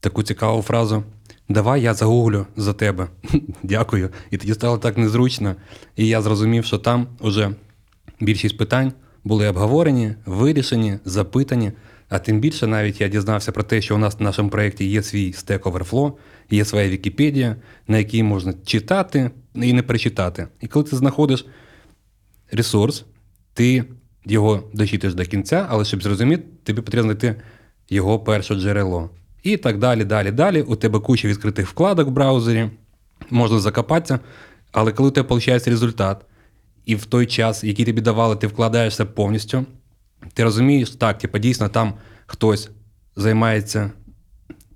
таку 0.00 0.22
цікаву 0.22 0.62
фразу: 0.62 1.04
Давай 1.48 1.82
я 1.82 1.94
загуглю 1.94 2.46
за 2.56 2.72
тебе. 2.72 3.08
Дякую. 3.62 4.10
І 4.30 4.36
тоді 4.36 4.54
стало 4.54 4.78
так 4.78 4.98
незручно. 4.98 5.56
І 5.96 6.06
я 6.06 6.22
зрозумів, 6.22 6.64
що 6.64 6.78
там 6.78 7.06
уже 7.20 7.50
більшість 8.20 8.58
питань 8.58 8.92
були 9.24 9.48
обговорені, 9.48 10.14
вирішені, 10.26 10.98
запитані. 11.04 11.72
А 12.08 12.18
тим 12.18 12.40
більше 12.40 12.66
навіть 12.66 13.00
я 13.00 13.08
дізнався 13.08 13.52
про 13.52 13.62
те, 13.62 13.80
що 13.80 13.94
у 13.94 13.98
нас 13.98 14.18
в 14.18 14.22
нашому 14.22 14.50
проєкті 14.50 14.84
є 14.84 15.02
свій 15.02 15.30
Stack 15.32 15.58
Overflow, 15.58 16.12
є 16.50 16.64
своя 16.64 16.88
Вікіпедія, 16.88 17.56
на 17.88 17.98
якій 17.98 18.22
можна 18.22 18.54
читати 18.64 19.30
і 19.54 19.72
не 19.72 19.82
перечитати. 19.82 20.48
І 20.60 20.66
коли 20.66 20.84
ти 20.84 20.96
знаходиш 20.96 21.46
ресурс, 22.52 23.04
ти 23.54 23.84
його 24.24 24.70
дочитаєш 24.74 25.14
до 25.14 25.24
кінця, 25.24 25.66
але 25.68 25.84
щоб 25.84 26.02
зрозуміти, 26.02 26.44
тобі 26.64 26.82
потрібно 26.82 27.02
знайти 27.02 27.42
його 27.90 28.18
перше 28.18 28.54
джерело. 28.54 29.10
І 29.42 29.56
так 29.56 29.78
далі, 29.78 30.04
далі, 30.04 30.30
далі. 30.30 30.62
У 30.62 30.76
тебе 30.76 31.00
куча 31.00 31.28
відкритих 31.28 31.68
вкладок 31.68 32.08
в 32.08 32.10
браузері, 32.10 32.70
можна 33.30 33.58
закопатися, 33.58 34.20
але 34.72 34.92
коли 34.92 35.08
у 35.08 35.12
тебе 35.12 35.28
виходить 35.28 35.68
результат, 35.68 36.24
і 36.84 36.94
в 36.94 37.04
той 37.04 37.26
час, 37.26 37.64
який 37.64 37.84
тобі 37.84 38.00
давали, 38.00 38.36
ти 38.36 38.46
вкладаєшся 38.46 39.04
повністю, 39.04 39.66
ти 40.34 40.44
розумієш, 40.44 40.90
так, 40.90 41.18
типу, 41.18 41.38
дійсно 41.38 41.68
там 41.68 41.94
хтось 42.26 42.70
займається 43.16 43.90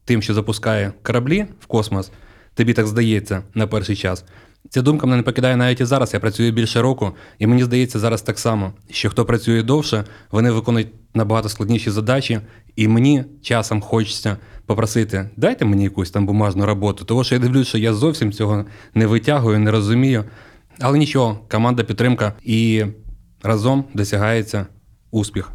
тим, 0.05 0.23
що 0.23 0.35
запускає 0.35 0.93
кораблі 1.03 1.47
в 1.61 1.67
космос, 1.67 2.11
тобі 2.55 2.73
так 2.73 2.87
здається 2.87 3.43
на 3.55 3.67
перший 3.67 3.97
час. 3.97 4.25
Ця 4.71 4.83
думка 4.83 5.07
мене 5.07 5.17
не 5.17 5.23
покидає 5.23 5.57
навіть 5.57 5.81
і 5.81 5.85
зараз. 5.85 6.15
Я 6.15 6.21
працюю 6.21 6.53
більше 6.53 6.83
року, 6.83 7.13
і 7.39 7.47
мені 7.47 7.65
здається 7.65 7.99
зараз 7.99 8.23
так 8.23 8.39
само, 8.39 8.73
що 8.91 9.11
хто 9.11 9.25
працює 9.25 9.63
довше, 9.63 10.05
вони 10.31 10.51
виконують 10.51 10.89
набагато 11.15 11.49
складніші 11.49 11.91
задачі, 11.91 12.41
і 12.77 12.89
мені 12.89 13.25
часом 13.43 13.81
хочеться 13.81 14.37
попросити, 14.67 15.31
дайте 15.37 15.65
мені 15.65 15.85
якусь 15.85 16.11
там 16.11 16.27
бумажну 16.27 16.67
роботу, 16.67 17.05
тому 17.05 17.25
що 17.25 17.35
я 17.35 17.41
дивлюсь, 17.41 17.69
що 17.69 17.79
я 17.79 17.95
зовсім 17.95 18.33
цього 18.33 18.65
не 18.95 19.07
витягую, 19.07 19.59
не 19.59 19.71
розумію. 19.71 20.25
Але 20.81 20.99
нічого, 20.99 21.39
команда 21.51 21.83
підтримка 21.85 22.33
і 22.43 22.85
разом 23.43 23.85
досягається 23.95 24.67
успіх. 25.11 25.53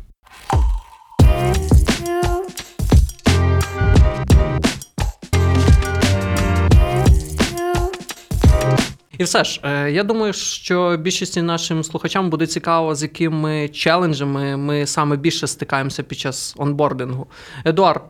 І 9.20 9.24
все 9.24 9.44
ж, 9.44 9.62
е, 9.64 9.92
я 9.92 10.04
думаю, 10.04 10.34
що 10.34 10.98
більшості 10.98 11.42
нашим 11.42 11.84
слухачам 11.84 12.30
буде 12.30 12.48
цікаво, 12.48 12.96
з 12.96 13.04
якими 13.04 13.70
челенджами 13.70 14.58
ми 14.58 14.86
саме 14.86 15.18
більше 15.18 15.48
стикаємося 15.48 16.04
під 16.04 16.20
час 16.20 16.56
онбордингу. 16.58 17.28
Едуард, 17.66 18.02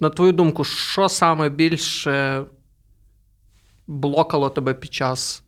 на 0.00 0.10
твою 0.10 0.32
думку, 0.32 0.64
що 0.64 1.08
саме 1.08 1.48
більше 1.48 2.44
блокало 3.86 4.50
тебе 4.50 4.74
під 4.74 4.94
час 4.94 5.42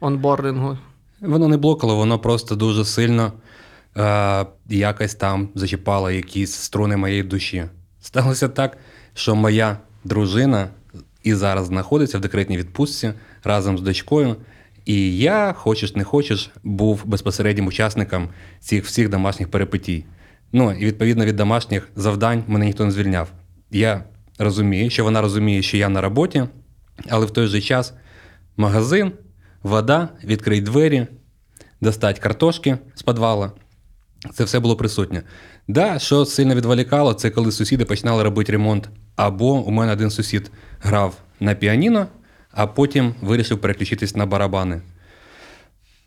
онбордингу? 0.00 0.78
Воно 1.20 1.48
не 1.48 1.56
блокало, 1.56 1.96
воно 1.96 2.18
просто 2.18 2.56
дуже 2.56 2.84
сильно 2.84 3.32
е, 3.96 4.46
якось 4.68 5.14
там 5.14 5.48
зачіпало 5.54 6.10
якісь 6.10 6.52
струни 6.52 6.96
моєї 6.96 7.22
душі. 7.22 7.64
Сталося 8.00 8.48
так, 8.48 8.78
що 9.14 9.34
моя 9.34 9.78
дружина 10.04 10.68
і 11.22 11.34
зараз 11.34 11.66
знаходиться 11.66 12.18
в 12.18 12.20
декретній 12.20 12.58
відпустці 12.58 13.12
разом 13.44 13.78
з 13.78 13.80
дочкою. 13.80 14.36
І 14.84 15.18
я, 15.18 15.52
хочеш 15.52 15.96
не 15.96 16.04
хочеш, 16.04 16.50
був 16.62 17.02
безпосереднім 17.04 17.66
учасником 17.66 18.28
цих 18.60 18.84
всіх 18.84 19.08
домашніх 19.08 19.50
перипетій. 19.50 20.04
Ну 20.52 20.72
і 20.72 20.86
відповідно 20.86 21.24
від 21.24 21.36
домашніх 21.36 21.88
завдань 21.96 22.44
мене 22.46 22.66
ніхто 22.66 22.84
не 22.84 22.90
звільняв. 22.90 23.32
Я 23.70 24.04
розумію, 24.38 24.90
що 24.90 25.04
вона 25.04 25.22
розуміє, 25.22 25.62
що 25.62 25.76
я 25.76 25.88
на 25.88 26.00
роботі, 26.00 26.44
але 27.08 27.26
в 27.26 27.30
той 27.30 27.46
же 27.46 27.60
час 27.60 27.94
магазин, 28.56 29.12
вода, 29.62 30.08
відкрий 30.24 30.60
двері, 30.60 31.06
достать 31.80 32.18
картошки 32.18 32.78
з 32.94 33.02
підвала. 33.02 33.52
Це 34.34 34.44
все 34.44 34.60
було 34.60 34.76
присутнє. 34.76 35.22
Да, 35.68 35.98
що 35.98 36.24
сильно 36.24 36.54
відволікало, 36.54 37.14
це 37.14 37.30
коли 37.30 37.52
сусіди 37.52 37.84
починали 37.84 38.22
робити 38.22 38.52
ремонт. 38.52 38.88
Або 39.16 39.52
у 39.52 39.70
мене 39.70 39.92
один 39.92 40.10
сусід 40.10 40.50
грав 40.80 41.14
на 41.40 41.54
піаніно, 41.54 42.06
а 42.52 42.66
потім 42.66 43.14
вирішив 43.20 43.60
переключитись 43.60 44.16
на 44.16 44.26
барабани. 44.26 44.80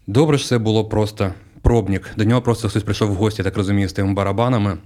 Добре, 0.07 0.37
що 0.37 0.47
це 0.47 0.57
було 0.57 0.85
просто 0.85 1.33
пробник. 1.61 2.11
До 2.17 2.23
нього 2.23 2.41
просто 2.41 2.69
хтось 2.69 2.83
прийшов 2.83 3.11
в 3.11 3.15
гості, 3.15 3.43
так 3.43 3.57
розумію, 3.57 3.89
з 3.89 3.93
тими 3.93 4.13
барабанами. 4.13 4.77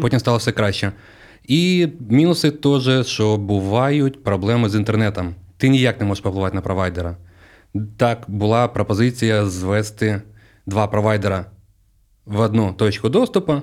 Потім 0.00 0.20
стало 0.20 0.36
все 0.36 0.52
краще. 0.52 0.92
І 1.44 1.88
мінуси 2.10 2.50
теж, 2.50 3.06
що 3.06 3.36
бувають 3.36 4.24
проблеми 4.24 4.68
з 4.68 4.74
інтернетом. 4.74 5.34
Ти 5.56 5.68
ніяк 5.68 6.00
не 6.00 6.06
можеш 6.06 6.22
попливати 6.22 6.54
на 6.54 6.60
провайдера. 6.60 7.16
Так, 7.96 8.24
була 8.28 8.68
пропозиція 8.68 9.46
звести 9.46 10.22
два 10.66 10.86
провайдера 10.86 11.46
в 12.26 12.40
одну 12.40 12.72
точку 12.72 13.08
доступу, 13.08 13.62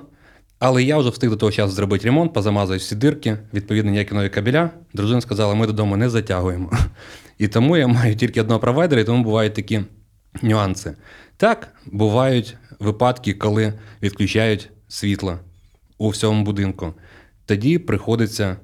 але 0.62 0.82
я 0.82 0.98
вже 0.98 1.10
встиг 1.10 1.30
до 1.30 1.36
того 1.36 1.52
часу 1.52 1.72
зробити 1.72 2.04
ремонт, 2.04 2.32
позамазувати 2.32 2.78
всі 2.78 2.94
дирки, 2.94 3.36
відповідно, 3.54 3.90
ніякі 3.90 4.14
нові 4.14 4.28
кабеля. 4.28 4.70
Дружина 4.94 5.20
сказала, 5.20 5.54
ми 5.54 5.66
додому 5.66 5.96
не 5.96 6.10
затягуємо. 6.10 6.72
І 7.38 7.48
тому 7.48 7.76
я 7.76 7.86
маю 7.86 8.16
тільки 8.16 8.40
одного 8.40 8.60
провайдера, 8.60 9.00
і 9.00 9.04
тому 9.04 9.24
бувають 9.24 9.54
такі 9.54 9.80
нюанси. 10.42 10.96
Так, 11.36 11.74
бувають 11.86 12.56
випадки, 12.78 13.34
коли 13.34 13.74
відключають 14.02 14.70
світло 14.88 15.38
у 15.98 16.08
всьому 16.08 16.44
будинку. 16.44 16.94
Тоді 17.46 17.78
приходиться 17.78 18.56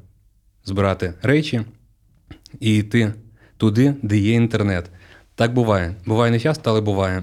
збирати 0.64 1.14
речі 1.22 1.60
і 2.60 2.76
йти 2.76 3.14
туди, 3.56 3.94
де 4.02 4.18
є 4.18 4.32
інтернет. 4.32 4.90
Так 5.34 5.54
буває. 5.54 5.94
Буває 6.06 6.30
не 6.30 6.40
часто, 6.40 6.70
але 6.70 6.80
буває. 6.80 7.22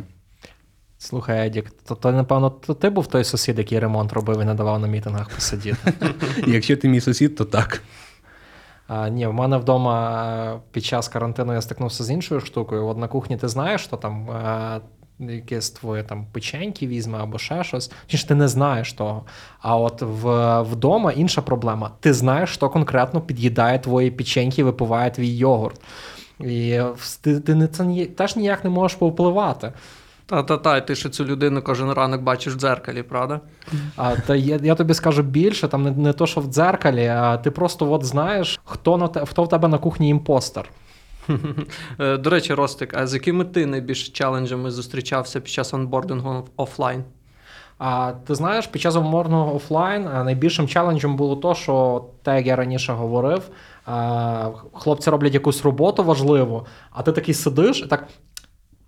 Слухай, 1.05 1.47
Едік, 1.47 1.71
то, 1.87 1.95
то 1.95 2.11
напевно, 2.11 2.49
то 2.49 2.73
ти 2.73 2.89
був 2.89 3.07
той 3.07 3.23
сусід, 3.23 3.57
який 3.57 3.79
ремонт 3.79 4.13
робив 4.13 4.41
і 4.41 4.45
не 4.45 4.53
давав 4.53 4.79
на 4.79 4.87
мітингах 4.87 5.29
посидіти. 5.29 5.93
Якщо 6.47 6.77
ти 6.77 6.89
мій 6.89 7.01
сусід, 7.01 7.35
то 7.35 7.45
так. 7.45 7.81
А, 8.87 9.09
ні, 9.09 9.27
в 9.27 9.33
мене 9.33 9.57
вдома 9.57 10.25
е, 10.55 10.59
під 10.71 10.85
час 10.85 11.07
карантину 11.07 11.53
я 11.53 11.61
стикнувся 11.61 12.03
з 12.03 12.09
іншою 12.09 12.41
штукою. 12.41 12.87
От 12.87 12.97
на 12.97 13.07
кухні 13.07 13.37
ти 13.37 13.47
знаєш, 13.47 13.81
що 13.81 13.97
там 13.97 14.29
е, 14.29 14.81
якесь 15.19 15.69
твоє 15.69 16.03
там 16.03 16.25
печеньки 16.31 16.87
візьме 16.87 17.17
або 17.17 17.37
ще 17.37 17.63
щось. 17.63 17.91
Чи 18.07 18.17
ж 18.17 18.27
ти 18.27 18.35
не 18.35 18.47
знаєш 18.47 18.93
того. 18.93 19.25
А 19.61 19.77
от 19.77 20.01
в, 20.01 20.61
вдома 20.61 21.11
інша 21.11 21.41
проблема. 21.41 21.91
Ти 21.99 22.13
знаєш, 22.13 22.49
що 22.49 22.69
конкретно 22.69 23.21
під'їдає 23.21 23.79
твої 23.79 24.11
печеньки 24.11 24.61
і 24.61 24.63
випиває 24.63 25.11
твій 25.11 25.37
йогурт. 25.37 25.81
І 26.39 26.79
ти, 27.21 27.39
ти 27.39 27.55
не, 27.55 27.67
це 27.67 27.85
ні, 27.85 28.05
теж 28.05 28.35
ніяк 28.35 28.63
не 28.63 28.69
можеш 28.69 28.97
повпливати. 28.97 29.73
Та-та-та, 30.25 30.77
і 30.77 30.87
ти 30.87 30.95
ще 30.95 31.09
цю 31.09 31.25
людину 31.25 31.61
кожен 31.61 31.91
ранок 31.91 32.21
бачиш 32.21 32.53
в 32.53 32.57
дзеркалі, 32.57 33.03
правда? 33.03 33.39
А, 33.95 34.15
та 34.15 34.35
я, 34.35 34.59
я 34.63 34.75
тобі 34.75 34.93
скажу 34.93 35.23
більше, 35.23 35.67
там 35.67 35.83
не, 35.83 35.91
не 35.91 36.13
то, 36.13 36.27
що 36.27 36.41
в 36.41 36.45
дзеркалі, 36.45 37.07
а 37.07 37.37
ти 37.37 37.51
просто 37.51 37.91
от 37.91 38.05
знаєш, 38.05 38.59
хто 38.65 38.97
на 38.97 39.07
те, 39.07 39.25
хто 39.25 39.43
в 39.43 39.49
тебе 39.49 39.67
на 39.67 39.77
кухні 39.77 40.09
imposter. 40.09 40.69
Е, 41.99 42.17
До 42.17 42.29
речі, 42.29 42.53
Ростик, 42.53 42.93
а 42.97 43.07
з 43.07 43.13
якими 43.13 43.45
ти 43.45 43.65
найбільш 43.65 44.09
челенджами 44.09 44.71
зустрічався 44.71 45.39
під 45.39 45.49
час 45.49 45.73
онбордингу 45.73 46.47
офлайн? 46.57 47.03
А 47.77 48.13
ти 48.27 48.35
знаєш, 48.35 48.67
під 48.67 48.81
час 48.81 48.95
умовного 48.95 49.55
офлайн 49.55 50.03
найбільшим 50.03 50.67
челенджем 50.67 51.15
було 51.15 51.35
то, 51.35 51.55
що 51.55 52.05
те, 52.23 52.35
як 52.35 52.45
я 52.47 52.55
раніше 52.55 52.93
говорив, 52.93 53.41
хлопці 54.73 55.09
роблять 55.09 55.33
якусь 55.33 55.63
роботу 55.65 56.03
важливу, 56.03 56.65
а 56.91 57.01
ти 57.01 57.11
такий 57.11 57.33
сидиш 57.33 57.81
і 57.81 57.85
так. 57.85 58.07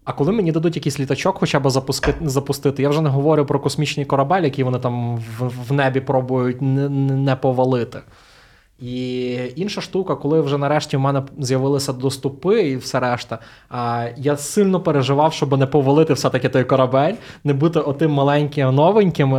А 0.08 0.14
коли 0.14 0.32
мені 0.32 0.52
дадуть 0.52 0.76
якийсь 0.76 1.00
літачок 1.00 1.38
хоча 1.40 1.60
б 1.60 1.70
запускати, 1.70 2.30
запустити, 2.30 2.82
я 2.84 2.90
вже 2.90 3.02
не 3.02 3.10
говорю 3.10 3.46
про 3.46 3.60
космічний 3.60 4.06
корабель, 4.06 4.42
який 4.42 4.64
вони 4.64 4.80
там 4.80 5.18
в, 5.18 5.52
в 5.68 5.74
небі 5.74 6.00
пробують 6.02 6.62
не, 6.62 6.90
не 6.90 7.36
повалити. 7.36 8.00
І 8.80 9.32
інша 9.56 9.82
штука, 9.82 10.16
коли 10.16 10.42
вже 10.42 10.58
нарешті 10.58 10.98
в 10.98 11.00
мене 11.00 11.24
з'явилися 11.40 11.94
доступи 11.94 12.62
і 12.62 12.78
все 12.78 13.00
решта, 13.00 13.40
а, 13.70 14.08
я 14.18 14.38
сильно 14.38 14.80
переживав, 14.80 15.34
щоб 15.34 15.58
не 15.58 15.66
повалити 15.66 16.14
все-таки 16.14 16.50
той 16.50 16.64
корабель, 16.64 17.14
не 17.44 17.54
бути 17.54 17.80
отим 17.80 18.12
маленьким 18.12 18.76
новеньким, 18.76 19.32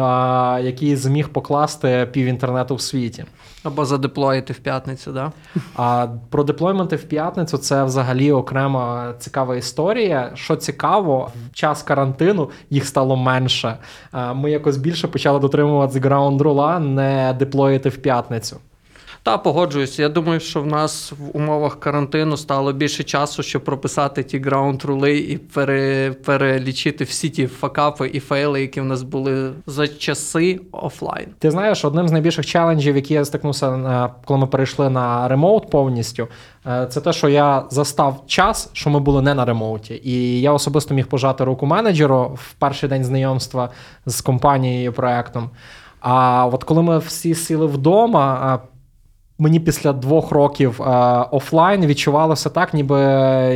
який 0.64 0.96
зміг 0.96 1.28
покласти 1.28 2.08
пів 2.12 2.26
інтернету 2.26 2.74
в 2.74 2.80
світі. 2.80 3.24
Або 3.64 3.84
задеплоїти 3.84 4.52
в 4.52 4.58
п'ятницю, 4.58 5.12
да? 5.12 5.32
А 5.76 6.06
про 6.30 6.44
деплойменти 6.44 6.96
в 6.96 7.04
п'ятницю 7.04 7.58
це 7.58 7.84
взагалі 7.84 8.32
окрема 8.32 9.14
цікава 9.18 9.56
історія. 9.56 10.30
Що 10.34 10.56
цікаво, 10.56 11.30
в 11.50 11.54
час 11.54 11.82
карантину 11.82 12.50
їх 12.70 12.86
стало 12.86 13.16
менше. 13.16 13.76
Ми 14.34 14.50
якось 14.50 14.76
більше 14.76 15.08
почали 15.08 15.38
дотримуватися 15.38 16.00
граунд 16.00 16.40
рула, 16.40 16.78
не 16.78 17.36
деплоїти 17.38 17.88
в 17.88 17.96
п'ятницю. 17.96 18.56
Та 19.22 19.38
погоджуюсь. 19.38 19.98
Я 19.98 20.08
думаю, 20.08 20.40
що 20.40 20.62
в 20.62 20.66
нас 20.66 21.12
в 21.12 21.36
умовах 21.36 21.80
карантину 21.80 22.36
стало 22.36 22.72
більше 22.72 23.04
часу, 23.04 23.42
щоб 23.42 23.64
прописати 23.64 24.22
ті 24.22 24.38
граунд 24.38 24.84
рули 24.84 25.18
і 25.18 25.38
пере, 25.38 26.12
перелічити 26.24 27.04
всі 27.04 27.30
ті 27.30 27.46
факапи 27.46 28.10
і 28.12 28.20
фейли, 28.20 28.60
які 28.60 28.80
в 28.80 28.84
нас 28.84 29.02
були 29.02 29.52
за 29.66 29.88
часи 29.88 30.60
офлайн. 30.72 31.26
Ти 31.38 31.50
знаєш, 31.50 31.84
одним 31.84 32.08
з 32.08 32.12
найбільших 32.12 32.46
челенджів, 32.46 32.96
які 32.96 33.14
я 33.14 33.24
стикнувся, 33.24 33.70
е, 33.70 34.20
коли 34.24 34.40
ми 34.40 34.46
перейшли 34.46 34.90
на 34.90 35.28
ремоут 35.28 35.70
повністю, 35.70 36.28
е, 36.66 36.86
це 36.90 37.00
те, 37.00 37.12
що 37.12 37.28
я 37.28 37.64
застав 37.70 38.22
час, 38.26 38.70
що 38.72 38.90
ми 38.90 39.00
були 39.00 39.22
не 39.22 39.34
на 39.34 39.44
ремоуті. 39.44 40.00
І 40.04 40.40
я 40.40 40.52
особисто 40.52 40.94
міг 40.94 41.06
пожати 41.06 41.44
руку 41.44 41.66
менеджеру 41.66 42.22
в 42.34 42.52
перший 42.52 42.88
день 42.88 43.04
знайомства 43.04 43.68
з 44.06 44.20
компанією 44.20 44.92
проектом. 44.92 45.50
А 46.00 46.46
от 46.46 46.64
коли 46.64 46.82
ми 46.82 46.98
всі 46.98 47.34
сіли 47.34 47.66
вдома. 47.66 48.60
Мені 49.40 49.60
після 49.60 49.92
двох 49.92 50.30
років 50.30 50.82
е, 50.82 50.84
офлайн 51.30 51.86
відчувалося 51.86 52.48
так, 52.48 52.74
ніби 52.74 53.00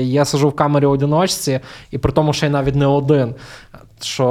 я 0.01 0.25
сижу 0.25 0.49
в 0.49 0.57
камері 0.57 0.87
одиночці, 0.87 1.61
і 1.91 1.99
при 1.99 2.12
тому, 2.12 2.33
що 2.33 2.47
я 2.47 2.53
навіть 2.53 2.75
не 2.75 2.87
один. 2.87 3.35
Що 4.01 4.27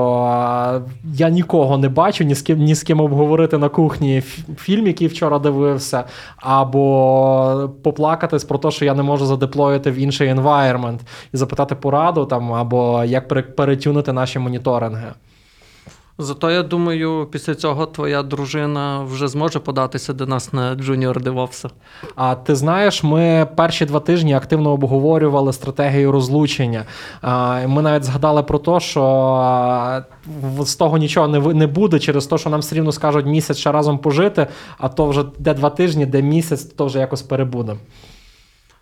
е, 0.76 0.92
я 1.16 1.30
нікого 1.30 1.78
не 1.78 1.90
бачу, 1.90 2.24
ні 2.24 2.36
з 2.36 2.42
ким 2.42 2.60
ні 2.60 2.76
з 2.76 2.84
ким 2.84 3.00
обговорити 3.02 3.58
на 3.58 3.70
кухні 3.70 4.22
фільм, 4.58 4.88
який 4.88 5.08
вчора 5.08 5.40
дивився, 5.40 6.04
або 6.38 7.70
поплакатись 7.84 8.44
про 8.44 8.58
те, 8.58 8.72
що 8.72 8.86
я 8.86 8.94
не 8.94 9.04
можу 9.04 9.26
задеплоїти 9.26 9.92
в 9.92 9.96
інший 9.96 10.34
environment 10.34 11.00
і 11.34 11.38
запитати 11.38 11.76
пораду 11.76 12.26
там, 12.26 12.54
або 12.54 13.04
як 13.04 13.28
пере- 13.28 13.42
перетюнити 13.42 14.14
наші 14.14 14.40
моніторинги. 14.40 15.08
Зато 16.24 16.52
я 16.52 16.64
думаю, 16.64 17.28
після 17.32 17.56
цього 17.56 17.86
твоя 17.86 18.24
дружина 18.24 19.04
вже 19.04 19.28
зможе 19.28 19.60
податися 19.60 20.14
до 20.14 20.26
нас 20.26 20.54
на 20.54 20.76
Junior 20.76 21.24
DevOps. 21.24 21.70
А 22.16 22.36
ти 22.36 22.56
знаєш, 22.56 23.04
ми 23.04 23.48
перші 23.56 23.86
два 23.86 24.00
тижні 24.00 24.34
активно 24.34 24.72
обговорювали 24.72 25.54
стратегію 25.54 26.12
розлучення. 26.12 26.86
Ми 27.68 27.82
навіть 27.82 28.04
згадали 28.04 28.44
про 28.44 28.60
те, 28.60 28.80
що 28.80 30.04
з 30.62 30.76
того 30.76 30.98
нічого 30.98 31.28
не 31.28 31.40
ви- 31.40 31.54
не 31.54 31.68
буде 31.68 32.00
через 32.00 32.28
те, 32.28 32.38
що 32.38 32.50
нам 32.50 32.60
все 32.60 32.76
рівно 32.76 32.92
скажуть 32.92 33.26
місяць 33.26 33.58
ще 33.58 33.72
разом 33.72 33.98
пожити, 33.98 34.48
а 34.78 34.90
то 34.90 35.06
вже 35.08 35.24
де 35.40 35.54
два 35.54 35.70
тижні, 35.70 36.06
де 36.06 36.22
місяць, 36.22 36.64
то 36.64 36.86
вже 36.86 37.00
якось 37.00 37.22
перебудемо. 37.22 37.80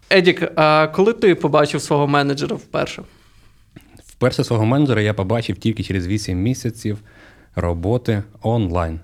Едік, 0.09 0.51
а 0.55 0.87
коли 0.87 1.13
ти 1.13 1.35
побачив 1.35 1.81
свого 1.81 2.07
менеджера 2.07 2.55
вперше? 2.55 3.03
Вперше 4.07 4.43
свого 4.43 4.65
менеджера 4.65 5.01
я 5.01 5.13
побачив 5.13 5.57
тільки 5.57 5.83
через 5.83 6.07
8 6.07 6.37
місяців 6.37 6.97
роботи 7.55 8.23
онлайн. 8.41 8.99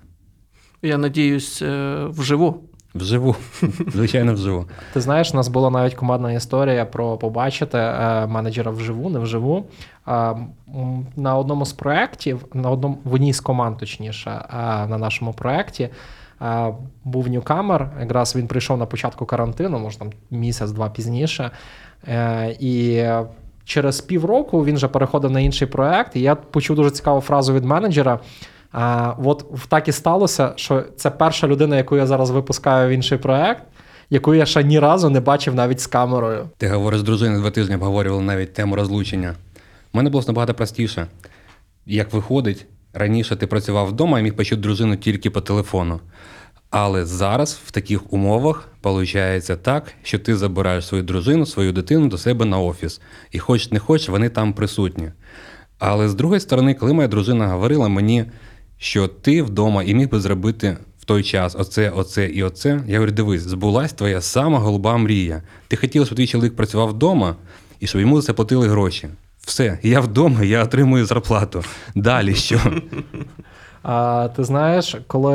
Я 0.82 0.98
надіюсь, 0.98 1.62
е, 1.62 2.04
вживу. 2.08 2.60
Вживу. 2.94 3.36
Звичайно, 3.92 4.34
вживу. 4.34 4.64
Ти 4.92 5.00
знаєш, 5.00 5.34
у 5.34 5.36
нас 5.36 5.48
була 5.48 5.70
навіть 5.70 5.94
командна 5.94 6.32
історія 6.32 6.84
про 6.84 7.16
побачити 7.16 7.78
е, 7.78 8.26
менеджера 8.26 8.70
вживу, 8.70 9.10
не 9.10 9.18
вживу. 9.18 9.66
Е, 10.08 10.36
на 11.16 11.36
одному 11.36 11.64
з 11.64 11.72
проєктів, 11.72 12.44
на 12.54 12.70
одному 12.70 12.98
в 13.04 13.14
одній 13.14 13.32
з 13.32 13.40
команд, 13.40 13.78
точніше, 13.78 14.30
на 14.88 14.98
нашому 14.98 15.32
проєкті. 15.32 15.88
Був 17.04 17.28
ньюкамер, 17.28 17.90
якраз 18.00 18.36
він 18.36 18.46
прийшов 18.46 18.78
на 18.78 18.86
початку 18.86 19.26
карантину, 19.26 19.78
може 19.78 19.98
там 19.98 20.12
місяць-два 20.30 20.90
пізніше. 20.90 21.50
І 22.60 23.04
через 23.66 24.00
півроку 24.00 24.64
він 24.64 24.76
вже 24.76 24.88
переходив 24.88 25.30
на 25.30 25.40
інший 25.40 25.68
проєкт, 25.68 26.16
і 26.16 26.20
я 26.20 26.34
почув 26.34 26.76
дуже 26.76 26.90
цікаву 26.90 27.20
фразу 27.20 27.54
від 27.54 27.64
менеджера. 27.64 28.20
А, 28.72 29.14
от 29.24 29.46
так 29.68 29.88
і 29.88 29.92
сталося, 29.92 30.52
що 30.56 30.84
це 30.96 31.10
перша 31.10 31.46
людина, 31.46 31.76
яку 31.76 31.96
я 31.96 32.06
зараз 32.06 32.30
випускаю 32.30 32.88
в 32.88 32.90
інший 32.90 33.18
проект, 33.18 33.62
яку 34.10 34.34
я 34.34 34.46
ще 34.46 34.64
ні 34.64 34.78
разу 34.78 35.10
не 35.10 35.20
бачив 35.20 35.54
навіть 35.54 35.80
з 35.80 35.86
камерою. 35.86 36.48
Ти 36.56 36.68
говориш 36.68 37.00
з 37.00 37.02
дружиною 37.02 37.40
два 37.40 37.50
тижні 37.50 37.74
обговорювали 37.74 38.22
навіть 38.22 38.52
тему 38.52 38.76
розлучення. 38.76 39.34
У 39.92 39.96
мене 39.96 40.10
було 40.10 40.24
набагато 40.26 40.54
простіше. 40.54 41.06
Як 41.86 42.12
виходить, 42.12 42.66
раніше 42.92 43.36
ти 43.36 43.46
працював 43.46 43.86
вдома 43.86 44.20
і 44.20 44.22
міг 44.22 44.36
почути 44.36 44.62
дружину 44.62 44.96
тільки 44.96 45.30
по 45.30 45.40
телефону. 45.40 46.00
Але 46.78 47.06
зараз 47.06 47.60
в 47.66 47.70
таких 47.70 48.12
умовах 48.12 48.68
виходить 48.82 49.62
так, 49.62 49.92
що 50.02 50.18
ти 50.18 50.36
забираєш 50.36 50.86
свою 50.86 51.02
дружину, 51.04 51.46
свою 51.46 51.72
дитину 51.72 52.08
до 52.08 52.18
себе 52.18 52.44
на 52.44 52.58
офіс. 52.58 53.00
І 53.30 53.38
хоч 53.38 53.70
не 53.70 53.78
хоч, 53.78 54.08
вони 54.08 54.28
там 54.28 54.52
присутні. 54.52 55.10
Але 55.78 56.08
з 56.08 56.14
другої 56.14 56.40
сторони, 56.40 56.74
коли 56.74 56.92
моя 56.92 57.08
дружина 57.08 57.48
говорила 57.48 57.88
мені, 57.88 58.24
що 58.78 59.08
ти 59.08 59.42
вдома 59.42 59.82
і 59.82 59.94
міг 59.94 60.08
би 60.08 60.20
зробити 60.20 60.76
в 60.98 61.04
той 61.04 61.22
час 61.22 61.56
оце, 61.58 61.90
оце 61.90 62.26
і 62.26 62.42
оце, 62.42 62.80
я 62.86 62.94
говорю: 62.94 63.12
дивись, 63.12 63.42
збулась 63.42 63.92
твоя 63.92 64.20
сама 64.20 64.58
голуба 64.58 64.96
мрія. 64.96 65.42
Ти 65.68 65.76
хотіла, 65.76 66.06
щоб 66.06 66.16
твій 66.16 66.26
чоловік 66.26 66.56
працював 66.56 66.88
вдома 66.88 67.36
і 67.80 67.86
щоб 67.86 68.00
йому 68.00 68.20
за 68.20 68.26
це 68.26 68.32
платили 68.32 68.68
гроші. 68.68 69.08
Все, 69.40 69.78
я 69.82 70.00
вдома, 70.00 70.42
я 70.42 70.64
отримую 70.64 71.06
зарплату. 71.06 71.64
Далі 71.94 72.34
що? 72.34 72.60
А, 73.88 74.28
ти 74.36 74.44
знаєш, 74.44 74.96
коли 75.06 75.32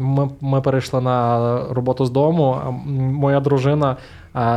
ми, 0.00 0.28
ми 0.40 0.60
перейшли 0.60 1.00
на 1.00 1.58
роботу 1.70 2.04
з 2.04 2.10
дому, 2.10 2.56
моя 2.96 3.40
дружина. 3.40 3.96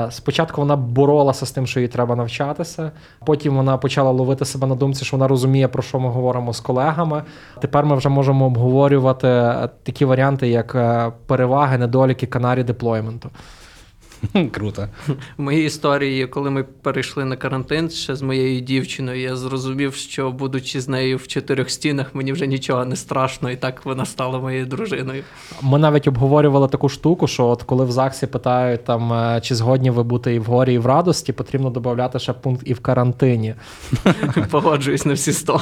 Спочатку 0.10 0.62
вона 0.62 0.76
боролася 0.76 1.46
з 1.46 1.52
тим, 1.52 1.68
що 1.68 1.80
їй 1.80 1.88
треба 1.88 2.16
навчатися. 2.16 2.92
Потім 3.26 3.56
вона 3.56 3.78
почала 3.78 4.12
ловити 4.12 4.46
себе 4.46 4.68
на 4.68 4.76
думці, 4.76 5.06
що 5.06 5.18
вона 5.18 5.28
розуміє, 5.28 5.68
про 5.68 5.84
що 5.84 6.00
ми 6.00 6.10
говоримо 6.10 6.54
з 6.54 6.60
колегами. 6.60 7.24
Тепер 7.62 7.86
ми 7.86 7.96
вже 7.96 8.10
можемо 8.10 8.46
обговорювати 8.46 9.54
такі 9.84 10.06
варіанти, 10.06 10.48
як 10.48 10.76
е, 10.76 11.12
переваги, 11.26 11.78
недоліки 11.78 12.28
канарі 12.28 12.64
деплойменту. 12.64 13.30
Круто. 14.52 14.88
В 15.38 15.42
моїй 15.42 15.66
історії, 15.66 16.28
коли 16.28 16.50
ми 16.50 16.64
перейшли 16.64 17.26
на 17.26 17.36
карантин 17.36 17.90
ще 17.90 18.16
з 18.16 18.22
моєю 18.22 18.62
дівчиною, 18.62 19.22
я 19.22 19.36
зрозумів, 19.36 19.96
що 19.96 20.32
будучи 20.32 20.82
з 20.82 20.88
нею 20.88 21.18
в 21.18 21.28
чотирьох 21.28 21.70
стінах, 21.70 22.16
мені 22.16 22.34
вже 22.34 22.48
нічого 22.48 22.86
не 22.86 22.96
страшно, 22.96 23.52
і 23.52 23.56
так 23.56 23.86
вона 23.86 24.06
стала 24.06 24.40
моєю 24.40 24.66
дружиною. 24.66 25.24
Ми 25.62 25.80
навіть 25.80 26.08
обговорювали 26.08 26.68
таку 26.68 26.90
штуку, 26.90 27.28
що 27.28 27.46
от 27.46 27.64
коли 27.64 27.86
в 27.86 27.92
ЗАГСі 27.92 28.28
питають, 28.28 28.84
там, 28.84 29.14
е, 29.14 29.42
чи 29.44 29.56
згодні 29.56 29.90
ви 29.90 30.04
бути 30.04 30.36
і 30.36 30.40
в 30.40 30.46
горі, 30.46 30.74
і 30.74 30.78
в 30.78 30.86
радості, 30.86 31.34
потрібно 31.34 31.70
додати 31.70 32.20
ще 32.20 32.34
пункт 32.34 32.62
і 32.66 32.74
в 32.74 32.80
карантині. 32.80 33.56
Погоджуюсь 34.52 35.06
на 35.06 35.14
всі 35.14 35.34
сто. 35.34 35.62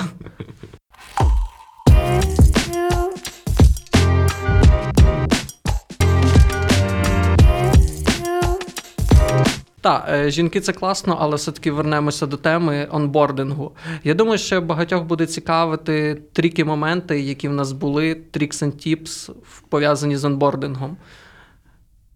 Так, 9.82 10.06
е, 10.10 10.32
жінки 10.32 10.62
це 10.62 10.74
класно, 10.74 11.18
але 11.20 11.36
все-таки 11.36 11.72
вернемося 11.72 12.26
до 12.26 12.38
теми 12.38 12.88
онбордингу. 12.92 13.72
Я 14.04 14.14
думаю, 14.14 14.38
що 14.38 14.62
багатьох 14.62 15.04
буде 15.04 15.26
цікавити 15.26 16.22
тріки 16.34 16.66
моменти, 16.66 17.22
які 17.22 17.48
в 17.48 17.54
нас 17.54 17.72
були, 17.72 18.16
трікс 18.16 18.64
and 18.64 18.88
tips 18.88 19.32
пов'язані 19.70 20.18
з 20.18 20.26
онбордингом. 20.26 20.98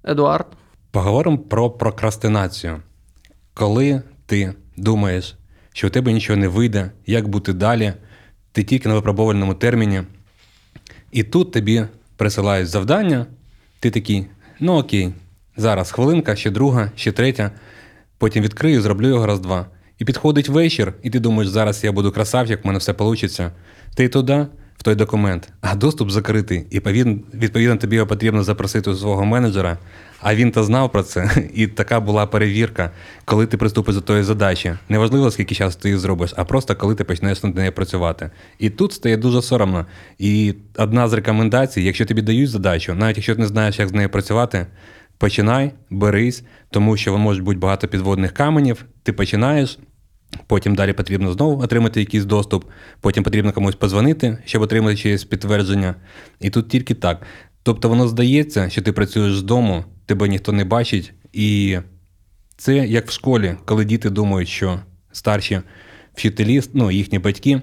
Едуард? 0.04 0.48
Поговоримо 0.92 1.38
про 1.38 1.70
прокрастинацію. 1.70 2.82
Коли 3.54 4.02
ти 4.26 4.54
думаєш, 4.78 5.36
що 5.74 5.88
у 5.88 5.90
тебе 5.90 6.14
нічого 6.14 6.38
не 6.38 6.48
вийде, 6.48 6.92
як 7.06 7.28
бути 7.28 7.54
далі, 7.54 7.94
ти 8.52 8.64
тільки 8.64 8.90
на 8.90 8.96
випробувальному 8.96 9.54
терміні, 9.54 10.04
і 11.12 11.24
тут 11.24 11.52
тобі 11.52 11.86
присилають 12.18 12.68
завдання, 12.68 13.26
ти 13.80 13.92
такий, 13.92 14.26
ну 14.60 14.78
окей, 14.78 15.14
зараз 15.58 15.92
хвилинка, 15.92 16.36
ще 16.36 16.50
друга, 16.50 16.92
ще 16.96 17.12
третя, 17.12 17.52
потім 18.18 18.44
відкрию, 18.44 18.82
зроблю 18.82 19.08
його 19.08 19.26
раз-два. 19.26 19.66
І 20.00 20.06
підходить 20.06 20.50
вечір, 20.50 20.94
і 21.04 21.10
ти 21.10 21.20
думаєш, 21.20 21.50
зараз 21.50 21.84
я 21.84 21.92
буду 21.92 22.12
красавчик, 22.12 22.64
в 22.64 22.68
мене 22.68 22.80
все 22.80 22.92
вийде. 22.92 23.52
Ти 23.96 24.10
туди, 24.10 24.46
в 24.82 24.84
той 24.84 24.96
документ, 24.96 25.50
а 25.62 25.76
доступ 25.76 26.12
закритий, 26.12 26.66
і 26.70 26.80
відповідно 27.34 27.76
тобі 27.76 27.96
його 27.96 28.08
потрібно 28.08 28.44
запросити 28.44 28.90
у 28.90 28.96
свого 28.96 29.26
менеджера, 29.26 29.78
а 30.22 30.36
він 30.36 30.52
то 30.52 30.64
знав 30.64 30.92
про 30.92 31.04
це. 31.04 31.50
І 31.54 31.68
така 31.68 32.00
була 32.00 32.26
перевірка, 32.26 32.92
коли 33.26 33.46
ти 33.46 33.58
приступиш 33.58 33.96
до 33.96 34.02
тої 34.02 34.24
задачі. 34.24 34.74
Неважливо, 34.90 35.32
скільки 35.32 35.56
часу 35.56 35.80
ти 35.82 35.90
її 35.90 36.00
зробиш, 36.00 36.34
а 36.38 36.46
просто 36.46 36.76
коли 36.76 36.96
ти 36.96 37.04
почнеш 37.04 37.44
над 37.44 37.56
нею 37.56 37.72
працювати. 37.72 38.30
І 38.60 38.70
тут 38.70 38.94
стає 38.94 39.18
дуже 39.18 39.42
соромно. 39.42 39.86
І 40.20 40.54
одна 40.78 41.08
з 41.08 41.14
рекомендацій, 41.14 41.82
якщо 41.82 42.06
тобі 42.06 42.22
дають 42.22 42.50
задачу, 42.50 42.94
навіть 42.94 43.18
якщо 43.18 43.36
ти 43.36 43.42
не 43.42 43.48
знаєш, 43.48 43.80
як 43.80 43.90
з 43.90 43.94
нею 43.94 44.10
працювати, 44.10 44.68
починай, 45.22 45.72
берись, 45.90 46.44
тому 46.70 46.98
що 46.98 47.18
може 47.18 47.42
бути 47.42 47.60
багато 47.60 47.88
підводних 47.88 48.32
каменів, 48.32 48.86
ти 49.04 49.14
починаєш. 49.14 49.80
Потім 50.48 50.76
далі 50.76 50.94
потрібно 50.94 51.34
знову 51.34 51.62
отримати 51.62 52.00
якийсь 52.00 52.26
доступ, 52.26 52.66
потім 53.02 53.24
потрібно 53.24 53.52
комусь 53.52 53.76
позвонити, 53.76 54.38
щоб 54.46 54.62
отримати 54.62 54.98
чиєсь 54.98 55.24
підтвердження. 55.24 55.96
І 56.40 56.50
тут 56.50 56.70
тільки 56.70 56.94
так. 56.94 57.22
Тобто 57.64 57.90
воно 57.90 58.08
здається, 58.08 58.70
що 58.70 58.82
ти 58.82 58.92
працюєш 58.92 59.36
з 59.36 59.44
дому, 59.44 59.86
тебе 60.06 60.28
ніхто 60.28 60.52
не 60.52 60.66
бачить, 60.66 61.14
і 61.34 61.78
це 62.58 62.76
як 62.76 63.08
в 63.08 63.12
школі, 63.12 63.56
коли 63.66 63.86
діти 63.86 64.10
думають, 64.10 64.50
що 64.50 64.80
старші 65.12 65.62
вчителі, 66.14 66.62
ну 66.74 66.92
їхні 66.92 67.20
батьки, 67.20 67.62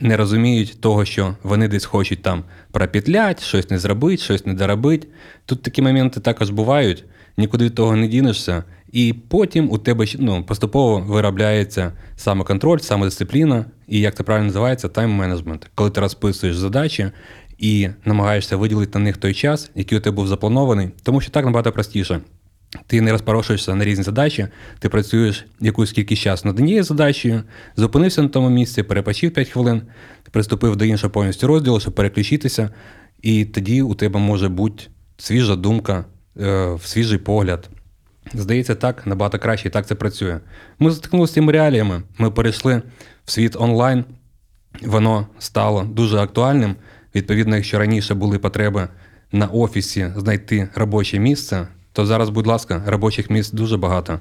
не 0.00 0.16
розуміють 0.16 0.80
того, 0.80 1.04
що 1.04 1.36
вони 1.42 1.68
десь 1.68 1.84
хочуть 1.84 2.22
там 2.22 2.44
пропетлять, 2.70 3.42
щось 3.42 3.70
не 3.70 3.78
зробити, 3.78 4.22
щось 4.22 4.46
не 4.46 4.54
доробити. 4.54 5.08
Тут 5.46 5.62
такі 5.62 5.82
моменти 5.82 6.20
також 6.20 6.50
бувають, 6.50 7.04
нікуди 7.36 7.64
від 7.64 7.74
того 7.74 7.96
не 7.96 8.08
дінешся. 8.08 8.64
І 8.92 9.14
потім 9.28 9.70
у 9.70 9.78
тебе 9.78 10.06
ну, 10.18 10.44
поступово 10.44 11.00
виробляється 11.00 11.92
самоконтроль, 12.16 12.78
самодисципліна, 12.78 13.64
і 13.88 14.00
як 14.00 14.14
це 14.14 14.22
правильно 14.22 14.46
називається, 14.46 14.88
тайм-менеджмент. 14.88 15.66
Коли 15.74 15.90
ти 15.90 16.00
розписуєш 16.00 16.56
задачі 16.56 17.10
і 17.58 17.88
намагаєшся 18.04 18.56
виділити 18.56 18.98
на 18.98 19.04
них 19.04 19.16
той 19.16 19.34
час, 19.34 19.70
який 19.74 19.98
у 19.98 20.00
тебе 20.00 20.16
був 20.16 20.28
запланований, 20.28 20.90
тому 21.02 21.20
що 21.20 21.30
так 21.30 21.44
набагато 21.44 21.72
простіше. 21.72 22.20
Ти 22.86 23.00
не 23.00 23.12
розпорошуєшся 23.12 23.74
на 23.74 23.84
різні 23.84 24.04
задачі, 24.04 24.48
ти 24.78 24.88
працюєш 24.88 25.46
якусь 25.60 25.92
кількість 25.92 26.22
часу 26.22 26.48
над 26.48 26.58
однією 26.58 26.84
задачею, 26.84 27.42
зупинився 27.76 28.22
на 28.22 28.28
тому 28.28 28.50
місці, 28.50 28.82
перепочив 28.82 29.34
5 29.34 29.48
хвилин, 29.48 29.82
приступив 30.30 30.76
до 30.76 30.84
іншого 30.84 31.10
повністю 31.10 31.46
розділу, 31.46 31.80
щоб 31.80 31.94
переключитися, 31.94 32.70
і 33.22 33.44
тоді 33.44 33.82
у 33.82 33.94
тебе 33.94 34.20
може 34.20 34.48
бути 34.48 34.84
свіжа 35.16 35.56
думка, 35.56 36.04
е, 36.40 36.78
свіжий 36.84 37.18
погляд. 37.18 37.70
Здається, 38.34 38.74
так 38.74 39.06
набагато 39.06 39.38
краще 39.38 39.68
і 39.68 39.70
так 39.70 39.86
це 39.86 39.94
працює. 39.94 40.40
Ми 40.78 40.90
зіткнулися 40.90 41.30
з 41.30 41.34
цими 41.34 41.52
реаліями. 41.52 42.02
Ми 42.18 42.30
перейшли 42.30 42.82
в 43.24 43.30
світ 43.30 43.56
онлайн, 43.56 44.04
воно 44.82 45.26
стало 45.38 45.82
дуже 45.82 46.18
актуальним. 46.18 46.76
Відповідно, 47.14 47.56
якщо 47.56 47.78
раніше 47.78 48.14
були 48.14 48.38
потреби 48.38 48.88
на 49.32 49.46
офісі 49.46 50.12
знайти 50.16 50.68
робоче 50.74 51.18
місце, 51.18 51.66
то 51.92 52.06
зараз, 52.06 52.30
будь 52.30 52.46
ласка, 52.46 52.82
робочих 52.86 53.30
місць 53.30 53.52
дуже 53.52 53.76
багато. 53.76 54.18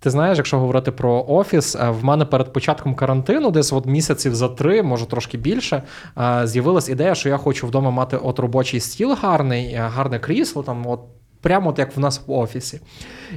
Ти 0.00 0.10
знаєш, 0.10 0.38
якщо 0.38 0.58
говорити 0.58 0.90
про 0.90 1.24
офіс, 1.28 1.76
е, 1.76 1.90
в 1.90 2.04
мене 2.04 2.24
перед 2.24 2.52
початком 2.52 2.94
карантину, 2.94 3.50
десь 3.50 3.72
от 3.72 3.86
місяців 3.86 4.34
за 4.34 4.48
три, 4.48 4.82
може 4.82 5.06
трошки 5.06 5.38
більше, 5.38 5.82
е, 6.18 6.40
з'явилась 6.44 6.88
ідея, 6.88 7.14
що 7.14 7.28
я 7.28 7.36
хочу 7.36 7.66
вдома 7.66 7.90
мати 7.90 8.16
от 8.16 8.38
робочий 8.38 8.80
стіл 8.80 9.16
гарний, 9.22 9.72
е, 9.72 9.90
гарне 9.94 10.18
крісло, 10.18 10.62
там 10.62 10.86
от. 10.86 11.00
Прямо 11.40 11.70
от 11.70 11.78
як 11.78 11.96
в 11.96 12.00
нас 12.00 12.20
в 12.26 12.32
офісі. 12.32 12.80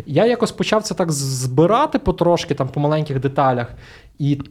Я 0.05 0.25
якось 0.25 0.51
почав 0.51 0.83
це 0.83 0.93
так 0.93 1.11
збирати 1.11 1.99
потрошки, 1.99 2.55
там 2.55 2.67
по 2.67 2.79
маленьких 2.79 3.19
деталях. 3.19 3.67
І 4.19 4.41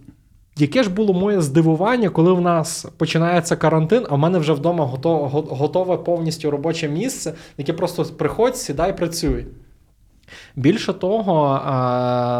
яке 0.60 0.82
ж 0.82 0.90
було 0.90 1.14
моє 1.14 1.40
здивування, 1.40 2.08
коли 2.08 2.32
в 2.32 2.40
нас 2.40 2.86
починається 2.96 3.56
карантин, 3.56 4.06
а 4.10 4.14
в 4.14 4.18
мене 4.18 4.38
вже 4.38 4.52
вдома 4.52 4.84
готове, 4.84 5.28
готове 5.50 5.96
повністю 5.96 6.50
робоче 6.50 6.88
місце, 6.88 7.34
яке 7.58 7.72
просто 7.72 8.04
приходь, 8.04 8.56
сідай, 8.56 8.96
працюй. 8.96 9.46
Більше 10.56 10.92
того, 10.92 11.60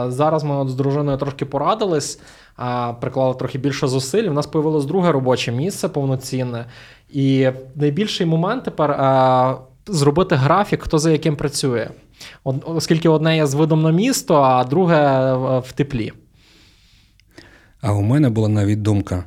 зараз 0.08 0.44
ми 0.44 0.68
з 0.68 0.74
дружиною 0.74 1.18
трошки 1.18 1.44
порадились, 1.44 2.20
приклали 3.00 3.34
трохи 3.34 3.58
більше 3.58 3.86
зусиль. 3.86 4.28
У 4.28 4.32
нас 4.32 4.46
появилось 4.46 4.84
друге 4.84 5.12
робоче 5.12 5.52
місце 5.52 5.88
повноцінне. 5.88 6.64
І 7.10 7.48
найбільший 7.74 8.26
момент 8.26 8.64
тепер 8.64 8.96
зробити 9.86 10.34
графік, 10.34 10.82
хто 10.82 10.98
за 10.98 11.10
яким 11.10 11.36
працює. 11.36 11.88
Оскільки 12.44 13.08
одне 13.08 13.36
є 13.36 13.46
з 13.46 13.54
видом 13.54 13.82
на 13.82 13.90
місто, 13.90 14.34
а 14.34 14.64
друге 14.64 15.32
в 15.58 15.72
теплі. 15.74 16.12
А 17.80 17.92
у 17.92 18.02
мене 18.02 18.30
була 18.30 18.48
навіть 18.48 18.82
думка 18.82 19.24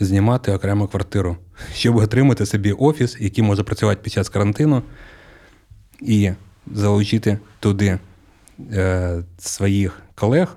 знімати 0.00 0.52
окрему 0.52 0.86
квартиру, 0.86 1.36
щоб 1.74 1.96
отримати 1.96 2.46
собі 2.46 2.72
офіс, 2.72 3.16
який 3.20 3.44
може 3.44 3.62
працювати 3.62 4.00
під 4.02 4.12
час 4.12 4.28
карантину, 4.28 4.82
і 6.00 6.30
залучити 6.72 7.38
туди 7.60 7.98
е, 8.72 9.22
своїх 9.38 10.02
колег, 10.14 10.56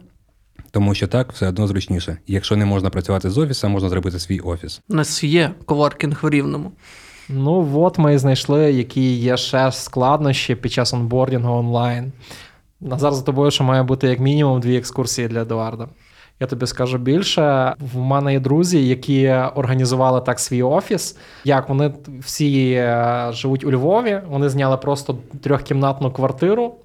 тому 0.71 0.95
що 0.95 1.07
так 1.07 1.31
все 1.31 1.47
одно 1.47 1.67
зручніше. 1.67 2.17
Якщо 2.27 2.55
не 2.55 2.65
можна 2.65 2.89
працювати 2.89 3.29
з 3.29 3.37
офіса, 3.37 3.67
можна 3.67 3.89
зробити 3.89 4.19
свій 4.19 4.39
офіс. 4.39 4.81
У 4.89 4.93
нас 4.93 5.23
є 5.23 5.51
коворкінг 5.65 6.19
в 6.21 6.29
Рівному. 6.29 6.71
Ну, 7.29 7.71
от 7.75 7.97
ми 7.97 8.19
знайшли, 8.19 8.71
які 8.71 9.13
є 9.13 9.37
ще 9.37 9.71
складнощі 9.71 10.55
під 10.55 10.71
час 10.71 10.93
онбордінгу 10.93 11.53
онлайн. 11.53 12.11
Назар 12.81 13.13
за 13.13 13.21
тобою, 13.21 13.51
що 13.51 13.63
має 13.63 13.83
бути 13.83 14.07
як 14.07 14.19
мінімум 14.19 14.61
дві 14.61 14.77
екскурсії 14.77 15.27
для 15.27 15.41
Едуарда. 15.41 15.87
Я 16.41 16.47
тобі 16.47 16.67
скажу 16.67 16.97
більше. 16.97 17.73
В 17.93 17.97
мене 17.97 18.33
є 18.33 18.39
друзі, 18.39 18.87
які 18.87 19.29
організували 19.29 20.21
так 20.21 20.39
свій 20.39 20.63
офіс. 20.63 21.17
Як 21.43 21.69
вони 21.69 21.93
всі 22.19 22.71
е, 22.71 23.27
живуть 23.33 23.63
у 23.63 23.71
Львові, 23.71 24.21
вони 24.29 24.49
зняли 24.49 24.77
просто 24.77 25.17
трьохкімнатну 25.43 26.11
квартиру. 26.11 26.75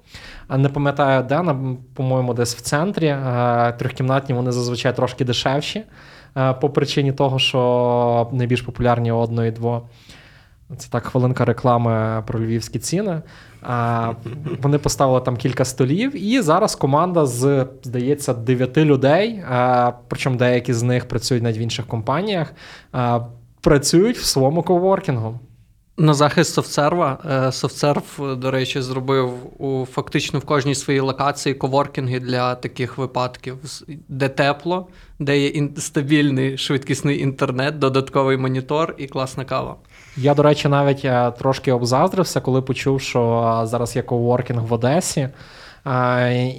Не 0.57 0.69
пам'ятаю, 0.69 1.25
де, 1.29 1.55
по-моєму, 1.93 2.33
десь 2.33 2.55
в 2.55 2.61
центрі. 2.61 3.07
Е, 3.07 3.73
трьохкімнатні 3.79 4.35
вони 4.35 4.51
зазвичай 4.51 4.95
трошки 4.95 5.25
дешевші, 5.25 5.83
е, 6.37 6.53
по 6.53 6.69
причині 6.69 7.11
того, 7.11 7.39
що 7.39 8.29
найбільш 8.31 8.61
популярні 8.61 9.11
одно 9.11 9.45
і 9.45 9.51
дво. 9.51 9.81
Це 10.77 10.87
так 10.89 11.05
хвилинка 11.05 11.45
реклами 11.45 12.23
про 12.27 12.39
львівські 12.39 12.79
ціни. 12.79 13.21
А, 13.61 14.13
Вони 14.61 14.77
поставили 14.77 15.21
там 15.21 15.37
кілька 15.37 15.65
столів, 15.65 16.23
і 16.23 16.41
зараз 16.41 16.75
команда 16.75 17.25
з, 17.25 17.65
здається, 17.83 18.33
дев'яти 18.33 18.85
людей, 18.85 19.43
а, 19.49 19.91
причому 20.07 20.37
деякі 20.37 20.73
з 20.73 20.83
них 20.83 21.07
працюють 21.07 21.43
навіть 21.43 21.57
в 21.57 21.59
інших 21.59 21.85
компаніях, 21.87 22.53
а, 22.91 23.19
працюють 23.61 24.17
в 24.17 24.25
своєму 24.25 24.63
коворкінгу. 24.63 25.39
На 25.99 26.13
захист 26.13 26.53
софтсерва. 26.53 27.49
Софтсерв, 27.51 28.37
до 28.37 28.51
речі, 28.51 28.81
зробив 28.81 29.31
у 29.61 29.85
фактично 29.85 30.39
в 30.39 30.45
кожній 30.45 30.75
своїй 30.75 30.99
локації 30.99 31.55
коворкінги 31.55 32.19
для 32.19 32.55
таких 32.55 32.97
випадків, 32.97 33.57
де 34.07 34.29
тепло, 34.29 34.87
де 35.19 35.39
є 35.39 35.69
стабільний 35.77 36.57
швидкісний 36.57 37.21
інтернет, 37.21 37.79
додатковий 37.79 38.37
монітор 38.37 38.95
і 38.97 39.07
класна 39.07 39.45
кава. 39.45 39.75
Я, 40.17 40.33
до 40.33 40.43
речі, 40.43 40.67
навіть 40.67 41.05
е, 41.05 41.31
трошки 41.31 41.71
обзаздрився, 41.71 42.41
коли 42.41 42.61
почув, 42.61 43.01
що 43.01 43.51
е, 43.63 43.67
зараз 43.67 43.95
є 43.95 44.01
коворкінг 44.01 44.63
в 44.63 44.73
Одесі. 44.73 45.29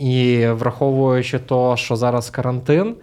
І 0.01 0.47
враховуючи 0.51 1.39
то, 1.39 1.77
що 1.77 1.97
зараз 1.97 2.31
карантин, 2.31 2.95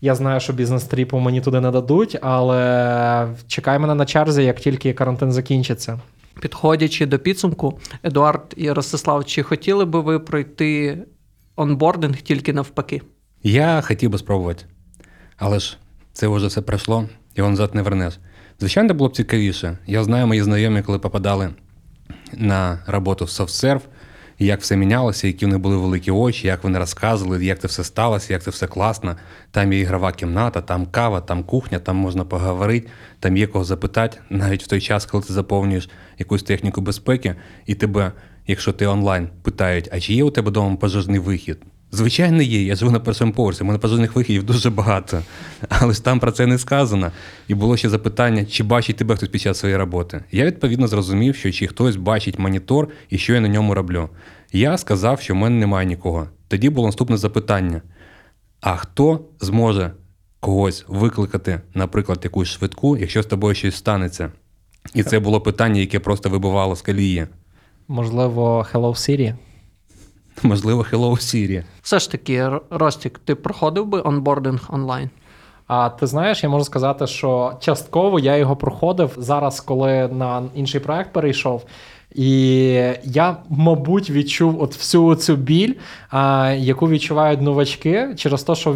я 0.00 0.14
знаю, 0.14 0.40
що 0.40 0.52
бізнес-тріпу 0.52 1.18
мені 1.18 1.40
туди 1.40 1.60
не 1.60 1.70
дадуть, 1.70 2.18
але 2.22 3.28
чекай 3.46 3.78
мене 3.78 3.94
на 3.94 4.06
черзі, 4.06 4.44
як 4.44 4.60
тільки 4.60 4.92
карантин 4.92 5.32
закінчиться. 5.32 6.00
Підходячи 6.40 7.06
до 7.06 7.18
підсумку, 7.18 7.78
Едуард 8.02 8.54
і 8.56 8.72
Ростислав, 8.72 9.24
чи 9.24 9.42
хотіли 9.42 9.84
би 9.84 10.00
ви 10.00 10.18
пройти 10.18 10.98
онбординг 11.56 12.16
тільки 12.16 12.52
навпаки? 12.52 13.02
Я 13.42 13.80
хотів 13.80 14.10
би 14.10 14.18
спробувати, 14.18 14.64
але 15.36 15.58
ж 15.58 15.76
це 16.12 16.28
вже 16.28 16.46
все 16.46 16.62
пройшло, 16.62 17.08
його 17.36 17.50
назад 17.50 17.74
не 17.74 17.82
вернеш. 17.82 18.18
Звичайно, 18.60 18.94
було 18.94 19.10
б 19.10 19.16
цікавіше. 19.16 19.78
Я 19.86 20.04
знаю, 20.04 20.26
мої 20.26 20.42
знайомі, 20.42 20.82
коли 20.82 20.98
попадали 20.98 21.50
на 22.32 22.78
роботу 22.86 23.24
в 23.24 23.28
SoftServe, 23.28 23.80
як 24.38 24.60
все 24.60 24.76
мінялося, 24.76 25.26
які 25.26 25.46
вони 25.46 25.58
були 25.58 25.76
великі 25.76 26.10
очі, 26.10 26.46
як 26.46 26.64
вони 26.64 26.78
розказували, 26.78 27.44
як 27.44 27.60
це 27.60 27.68
все 27.68 27.84
сталося, 27.84 28.32
як 28.32 28.42
це 28.42 28.50
все 28.50 28.66
класно. 28.66 29.16
Там 29.50 29.72
є 29.72 29.80
ігрова 29.80 30.12
кімната, 30.12 30.60
там 30.60 30.86
кава, 30.86 31.20
там 31.20 31.44
кухня, 31.44 31.78
там 31.78 31.96
можна 31.96 32.24
поговорити, 32.24 32.88
там 33.20 33.36
є 33.36 33.46
кого 33.46 33.64
запитати, 33.64 34.18
навіть 34.30 34.64
в 34.64 34.66
той 34.66 34.80
час, 34.80 35.06
коли 35.06 35.24
ти 35.24 35.32
заповнюєш 35.32 35.88
якусь 36.18 36.42
техніку 36.42 36.80
безпеки, 36.80 37.34
і 37.66 37.74
тебе, 37.74 38.12
якщо 38.46 38.72
ти 38.72 38.86
онлайн, 38.86 39.28
питають, 39.42 39.88
а 39.92 40.00
чи 40.00 40.14
є 40.14 40.24
у 40.24 40.30
тебе 40.30 40.50
вдома 40.50 40.76
пожежний 40.76 41.18
вихід? 41.18 41.58
Звичайно, 41.94 42.42
є. 42.42 42.62
Я 42.62 42.74
живу 42.74 42.90
на 42.90 43.00
першому 43.00 43.32
поверсі. 43.32 43.62
У 43.62 43.66
мене 43.66 43.78
пожежних 43.78 44.16
вихідів 44.16 44.42
дуже 44.42 44.70
багато. 44.70 45.22
Але 45.68 45.92
ж 45.92 46.04
там 46.04 46.20
про 46.20 46.32
це 46.32 46.46
не 46.46 46.58
сказано. 46.58 47.12
І 47.48 47.54
було 47.54 47.76
ще 47.76 47.88
запитання, 47.88 48.44
чи 48.44 48.64
бачить 48.64 48.96
тебе 48.96 49.16
хтось 49.16 49.28
під 49.28 49.40
час 49.40 49.58
своєї 49.58 49.78
роботи. 49.78 50.24
Я 50.32 50.44
відповідно 50.44 50.86
зрозумів, 50.86 51.36
що 51.36 51.52
чи 51.52 51.66
хтось 51.66 51.96
бачить 51.96 52.38
монітор 52.38 52.88
і 53.10 53.18
що 53.18 53.34
я 53.34 53.40
на 53.40 53.48
ньому 53.48 53.74
роблю. 53.74 54.08
Я 54.52 54.78
сказав, 54.78 55.20
що 55.20 55.34
в 55.34 55.36
мене 55.36 55.56
немає 55.56 55.86
нікого. 55.86 56.28
Тоді 56.48 56.70
було 56.70 56.88
наступне 56.88 57.16
запитання: 57.16 57.82
а 58.60 58.76
хто 58.76 59.20
зможе 59.40 59.90
когось 60.40 60.84
викликати, 60.88 61.60
наприклад, 61.74 62.20
якусь 62.24 62.48
швидку, 62.48 62.96
якщо 62.96 63.22
з 63.22 63.26
тобою 63.26 63.54
щось 63.54 63.76
станеться? 63.76 64.32
І 64.94 65.02
це 65.02 65.18
було 65.18 65.40
питання, 65.40 65.80
яке 65.80 66.00
просто 66.00 66.30
вибивало 66.30 66.76
з 66.76 66.82
колії. 66.82 67.26
Можливо, 67.88 68.66
Hello 68.72 68.90
Siri? 68.90 69.34
Можливо, 70.44 70.86
Hello 70.92 71.10
Siri. 71.10 71.64
Все 71.82 71.98
ж 71.98 72.10
таки, 72.10 72.50
Ростік, 72.70 73.20
ти 73.24 73.34
проходив 73.34 73.86
би 73.86 74.02
онбординг 74.04 74.68
онлайн? 74.68 75.10
А 75.66 75.88
ти 75.88 76.06
знаєш, 76.06 76.42
я 76.42 76.48
можу 76.48 76.64
сказати, 76.64 77.06
що 77.06 77.52
частково 77.60 78.18
я 78.18 78.36
його 78.36 78.56
проходив 78.56 79.10
зараз, 79.16 79.60
коли 79.60 80.08
на 80.08 80.42
інший 80.54 80.80
проект 80.80 81.12
перейшов. 81.12 81.64
І 82.14 82.28
я, 83.04 83.36
мабуть, 83.48 84.10
відчув 84.10 84.62
от 84.62 84.76
всю 84.76 85.14
цю 85.14 85.36
біль, 85.36 85.74
а, 86.10 86.50
яку 86.58 86.88
відчувають 86.88 87.40
новачки, 87.42 88.14
через 88.16 88.42
те, 88.42 88.54
що 88.54 88.74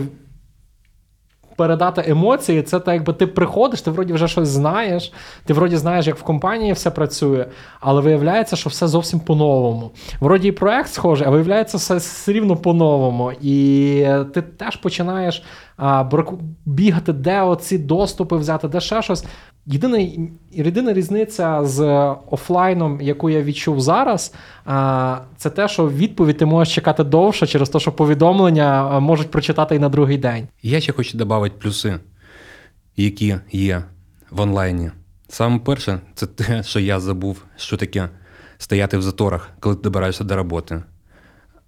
передати 1.56 2.04
емоції, 2.06 2.62
це 2.62 2.80
так, 2.80 2.94
якби 2.94 3.12
ти 3.12 3.26
приходиш, 3.26 3.82
ти 3.82 3.90
вроді 3.90 4.12
вже 4.12 4.28
щось 4.28 4.48
знаєш, 4.48 5.12
ти 5.44 5.52
вроді 5.54 5.76
знаєш, 5.76 6.06
як 6.06 6.16
в 6.16 6.22
компанії 6.22 6.72
все 6.72 6.90
працює, 6.90 7.46
але 7.80 8.00
виявляється, 8.00 8.56
що 8.56 8.70
все 8.70 8.86
зовсім 8.86 9.20
по-новому. 9.20 9.90
Вроді 10.20 10.48
і 10.48 10.52
проект 10.52 10.92
схожий, 10.92 11.26
а 11.26 11.30
виявляється, 11.30 11.76
все 11.76 11.94
все 11.94 12.32
рівно 12.32 12.56
по-новому. 12.56 13.32
І 13.40 14.06
ти 14.34 14.42
теж 14.42 14.76
починаєш 14.76 15.42
бігати, 16.66 17.12
де 17.12 17.42
оці 17.42 17.78
доступи 17.78 18.36
взяти, 18.36 18.68
де 18.68 18.80
ще 18.80 19.02
щось. 19.02 19.24
Єдина, 19.66 20.08
єдина 20.52 20.92
різниця 20.92 21.64
з 21.64 21.84
офлайном, 22.30 23.00
яку 23.00 23.30
я 23.30 23.42
відчув 23.42 23.80
зараз, 23.80 24.34
а, 24.64 25.18
це 25.36 25.50
те, 25.50 25.68
що 25.68 25.88
відповідь 25.88 26.36
ти 26.36 26.46
можеш 26.46 26.74
чекати 26.74 27.04
довше 27.04 27.46
через 27.46 27.68
те, 27.68 27.80
що 27.80 27.92
повідомлення 27.92 29.00
можуть 29.00 29.30
прочитати 29.30 29.76
і 29.76 29.78
на 29.78 29.88
другий 29.88 30.18
день. 30.18 30.48
Я 30.62 30.80
ще 30.80 30.92
хочу 30.92 31.18
додати 31.18 31.54
плюси, 31.58 32.00
які 32.96 33.36
є 33.52 33.82
в 34.30 34.40
онлайні. 34.40 34.90
Саме 35.28 35.58
перше, 35.58 36.00
це 36.14 36.26
те, 36.26 36.62
що 36.62 36.80
я 36.80 37.00
забув, 37.00 37.44
що 37.56 37.76
таке 37.76 38.08
стояти 38.58 38.98
в 38.98 39.02
заторах, 39.02 39.50
коли 39.60 39.76
ти 39.76 39.82
добираєшся 39.82 40.24
до 40.24 40.36
роботи. 40.36 40.82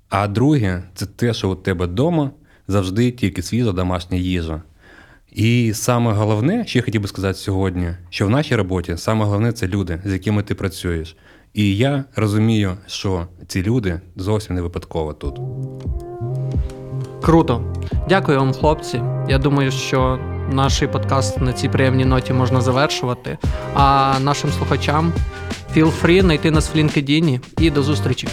А 0.08 0.28
друге, 0.28 0.82
це 0.94 1.06
те, 1.06 1.34
що 1.34 1.50
у 1.50 1.54
тебе 1.54 1.86
вдома 1.86 2.30
завжди 2.68 3.10
тільки 3.10 3.42
свіжа 3.42 3.72
домашня 3.72 4.18
їжа. 4.18 4.62
І 5.32 5.72
саме 5.74 6.12
головне, 6.12 6.64
що 6.66 6.78
я 6.78 6.82
хотів 6.82 7.02
би 7.02 7.08
сказати 7.08 7.38
сьогодні, 7.38 7.90
що 8.10 8.26
в 8.26 8.30
нашій 8.30 8.56
роботі 8.56 8.96
саме 8.96 9.24
головне 9.24 9.52
це 9.52 9.68
люди, 9.68 10.02
з 10.04 10.12
якими 10.12 10.42
ти 10.42 10.54
працюєш. 10.54 11.16
І 11.54 11.76
я 11.76 12.04
розумію, 12.16 12.76
що 12.86 13.26
ці 13.46 13.62
люди 13.62 14.00
зовсім 14.16 14.54
не 14.54 14.62
випадково 14.62 15.12
тут. 15.12 15.40
Круто. 17.22 17.74
Дякую 18.08 18.38
вам, 18.38 18.52
хлопці. 18.52 19.02
Я 19.28 19.38
думаю, 19.38 19.70
що 19.70 20.18
наш 20.52 20.82
подкаст 20.92 21.40
на 21.40 21.52
цій 21.52 21.68
приємній 21.68 22.04
ноті 22.04 22.32
можна 22.32 22.60
завершувати. 22.60 23.38
А 23.74 24.14
нашим 24.20 24.50
слухачам 24.50 25.12
feel 25.76 25.92
free 26.02 26.20
знайти 26.20 26.50
нас 26.50 26.74
в 26.74 26.78
LinkedIn 26.78 27.40
і 27.58 27.70
до 27.70 27.82
зустрічі. 27.82 28.28